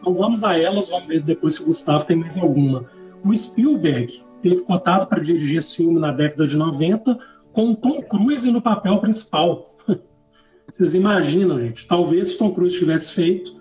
[0.00, 2.86] Então vamos a elas, vamos ver depois se o Gustavo tem mais alguma.
[3.24, 7.18] O Spielberg teve contato para dirigir esse filme na década de 90
[7.52, 9.64] com Tom Cruise no papel principal.
[10.72, 11.86] Vocês imaginam, gente?
[11.86, 13.58] Talvez se Tom Cruise tivesse feito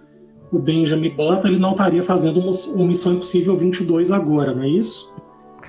[0.52, 5.14] o Benjamin Button, ele não estaria fazendo uma, Missão Impossível 22 agora, não é isso?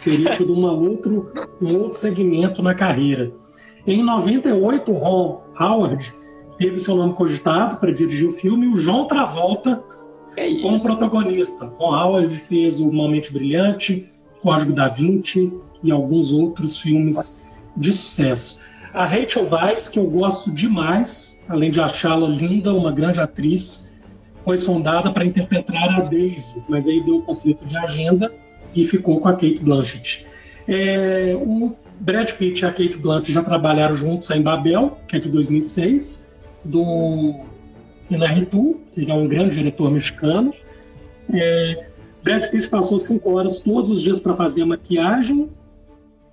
[0.02, 3.32] Teria tido uma outro, um outro segmento na carreira.
[3.86, 6.14] Em 98, Ron Howard
[6.56, 9.82] teve seu nome cogitado para dirigir o filme, o João Travolta
[10.36, 11.66] é como protagonista.
[11.78, 14.08] Ron Howard fez O Momento Brilhante,
[14.40, 15.52] Código da Vinci
[15.82, 18.60] e alguns outros filmes de sucesso.
[18.92, 23.88] A Rachel Weisz, que eu gosto demais, além de achá-la linda, uma grande atriz,
[24.41, 28.32] foi sondada para interpretar a Daisy, mas aí deu conflito de agenda
[28.74, 30.26] e ficou com a Kate Blanchett.
[30.66, 35.18] É, o Brad Pitt e a Kate Blanchett já trabalharam juntos em Babel, que é
[35.18, 36.34] de 2006,
[36.64, 37.34] do
[38.11, 40.53] Inarritu, que é um grande diretor mexicano.
[41.32, 41.89] É,
[42.22, 45.49] Brad Pitt passou cinco horas todos os dias para fazer a maquiagem.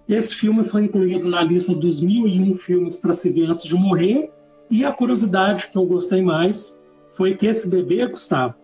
[0.07, 3.63] Esse filme foi incluído na lista dos mil e um filmes para se ver antes
[3.63, 4.29] de morrer
[4.69, 6.79] E a curiosidade que eu gostei mais
[7.15, 8.55] foi que esse bebê, Gustavo,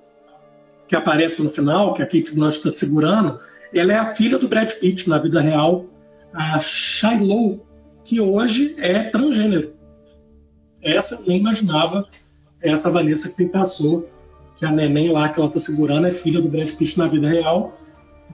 [0.87, 3.39] que aparece no final, que a Kate Blanchett está segurando,
[3.73, 5.85] ela é a filha do Brad Pitt na vida real,
[6.33, 7.65] a Shiloh,
[8.03, 9.73] que hoje é transgênero.
[10.81, 12.07] Essa eu nem imaginava,
[12.61, 14.09] essa Vanessa que passou,
[14.57, 17.29] que a neném lá que ela está segurando é filha do Brad Pitt na vida
[17.29, 17.73] real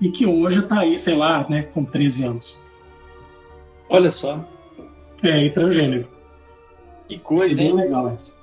[0.01, 2.63] e que hoje está aí, sei lá, né, com 13 anos.
[3.89, 4.43] Olha só.
[5.23, 6.07] É, e transgênero.
[7.07, 7.75] Que coisa, Bem hein?
[7.75, 8.36] legal essa.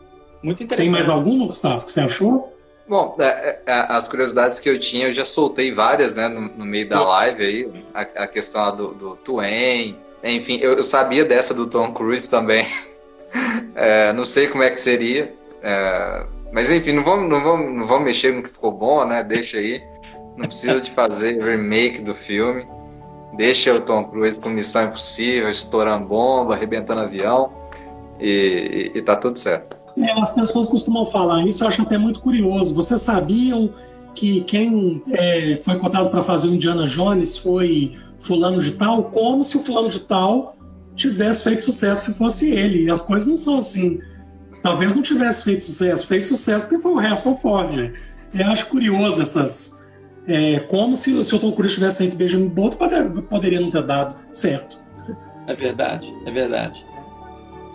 [0.45, 0.92] Muito interessante.
[0.92, 2.53] Tem mais alguma, Gustavo, que você achou?
[2.86, 6.66] Bom, é, é, as curiosidades que eu tinha, eu já soltei várias, né, no, no
[6.66, 11.24] meio da live aí, a, a questão lá do, do Twain, enfim, eu, eu, sabia
[11.24, 12.66] dessa do Tom Cruise também,
[13.74, 17.86] é, não sei como é que seria, é, mas enfim, não vamos, não, vamos, não
[17.86, 19.82] vamos mexer no que ficou bom, né, deixa aí,
[20.36, 22.66] não precisa de fazer remake do filme,
[23.34, 27.51] deixa o Tom Cruise com Missão Impossível, estourando bomba, arrebentando avião,
[28.20, 29.74] e, e, e tá tudo certo.
[29.97, 32.74] É, as pessoas costumam falar isso, eu acho até muito curioso.
[32.74, 33.72] Vocês sabiam
[34.14, 39.42] que quem é, foi cotado para fazer o Indiana Jones foi fulano de tal, como
[39.42, 40.57] se o fulano de tal
[40.95, 42.84] tivesse feito sucesso se fosse ele.
[42.84, 44.01] E as coisas não são assim.
[44.62, 47.92] Talvez não tivesse feito sucesso, fez sucesso porque foi o Harrison Ford.
[48.32, 49.82] Eu acho curioso essas.
[50.26, 54.14] É, como se, se o Tom Cruise tivesse feito Benjamin Button, poderia não ter dado
[54.32, 54.82] certo.
[55.47, 56.84] É verdade, é verdade.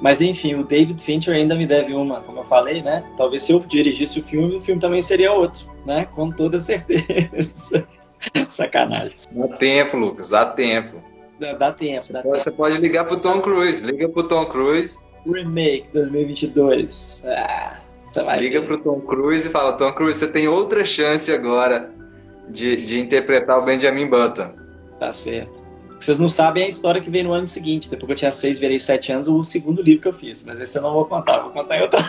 [0.01, 3.03] Mas enfim, o David Fincher ainda me deve uma, como eu falei, né?
[3.17, 6.07] Talvez se eu dirigisse o filme, o filme também seria outro, né?
[6.15, 7.85] Com toda certeza.
[8.47, 9.15] Sacanagem.
[9.31, 11.01] Dá tempo, Lucas, dá tempo.
[11.39, 12.43] Dá, dá tempo, você dá pode, tempo.
[12.43, 14.99] Você pode ligar pro Tom Cruise, liga pro Tom Cruise.
[15.25, 17.23] Remake 2022.
[17.25, 18.67] Ah, você vai liga ver.
[18.67, 21.91] pro Tom Cruise e fala: Tom Cruise, você tem outra chance agora
[22.49, 24.51] de, de interpretar o Benjamin Button.
[24.99, 25.68] Tá certo.
[25.99, 27.89] Vocês não sabem a história que veio no ano seguinte.
[27.89, 30.43] Depois que eu tinha seis, virei sete anos, o segundo livro que eu fiz.
[30.43, 31.99] Mas esse eu não vou contar, vou contar em outra.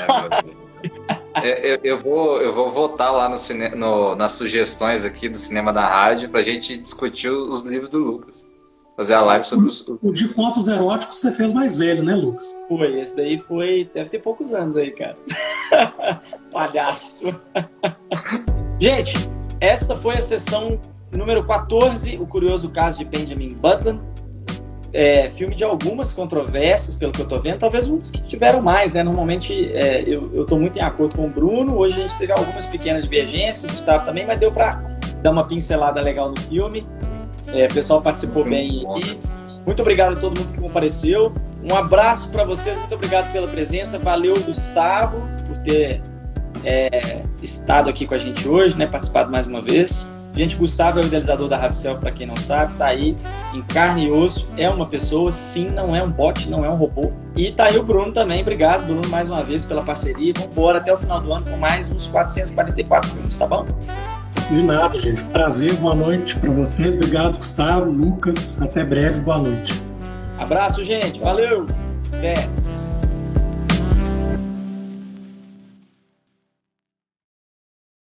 [1.43, 5.37] É, eu, eu, vou, eu vou votar lá no, cine, no, nas sugestões aqui do
[5.37, 8.49] Cinema da Rádio pra gente discutir os livros do Lucas.
[8.97, 9.89] Fazer a live sobre os.
[9.89, 12.55] O de contos eróticos você fez mais velho, né, Lucas?
[12.69, 13.91] Foi, esse daí foi.
[13.95, 15.15] Deve ter poucos anos aí, cara.
[16.53, 17.25] Palhaço.
[18.79, 19.15] gente,
[19.59, 20.79] esta foi a sessão
[21.17, 24.01] número 14, O Curioso Caso de Benjamin Button.
[24.93, 28.93] É, filme de algumas controvérsias, pelo que eu tô vendo, talvez uns que tiveram mais,
[28.93, 29.05] né?
[29.05, 32.33] Normalmente é, eu, eu tô muito em acordo com o Bruno, hoje a gente teve
[32.33, 34.83] algumas pequenas divergências, o Gustavo também, mas deu pra
[35.23, 36.85] dar uma pincelada legal no filme.
[37.47, 39.21] É, o pessoal participou bem aqui.
[39.65, 41.33] Muito obrigado a todo mundo que compareceu.
[41.71, 43.99] Um abraço para vocês, muito obrigado pela presença.
[43.99, 46.03] Valeu, Gustavo, por ter
[46.65, 48.87] é, estado aqui com a gente hoje, né?
[48.87, 50.09] Participado mais uma vez.
[50.33, 53.17] Gente, Gustavo é o idealizador da Ravicel, para quem não sabe, tá aí
[53.53, 56.77] em carne e osso, é uma pessoa, sim, não é um bot, não é um
[56.77, 57.13] robô.
[57.37, 60.33] E tá aí o Bruno também, obrigado, Bruno, mais uma vez pela parceria.
[60.37, 63.67] Vamos embora até o final do ano com mais uns 444 filmes, tá bom?
[64.51, 65.23] De nada, gente.
[65.27, 66.97] Prazer, boa noite para vocês.
[66.97, 68.61] Obrigado, Gustavo, Lucas.
[68.61, 69.85] Até breve, boa noite.
[70.39, 71.21] Abraço, gente.
[71.21, 71.67] Valeu.
[72.13, 72.35] Até.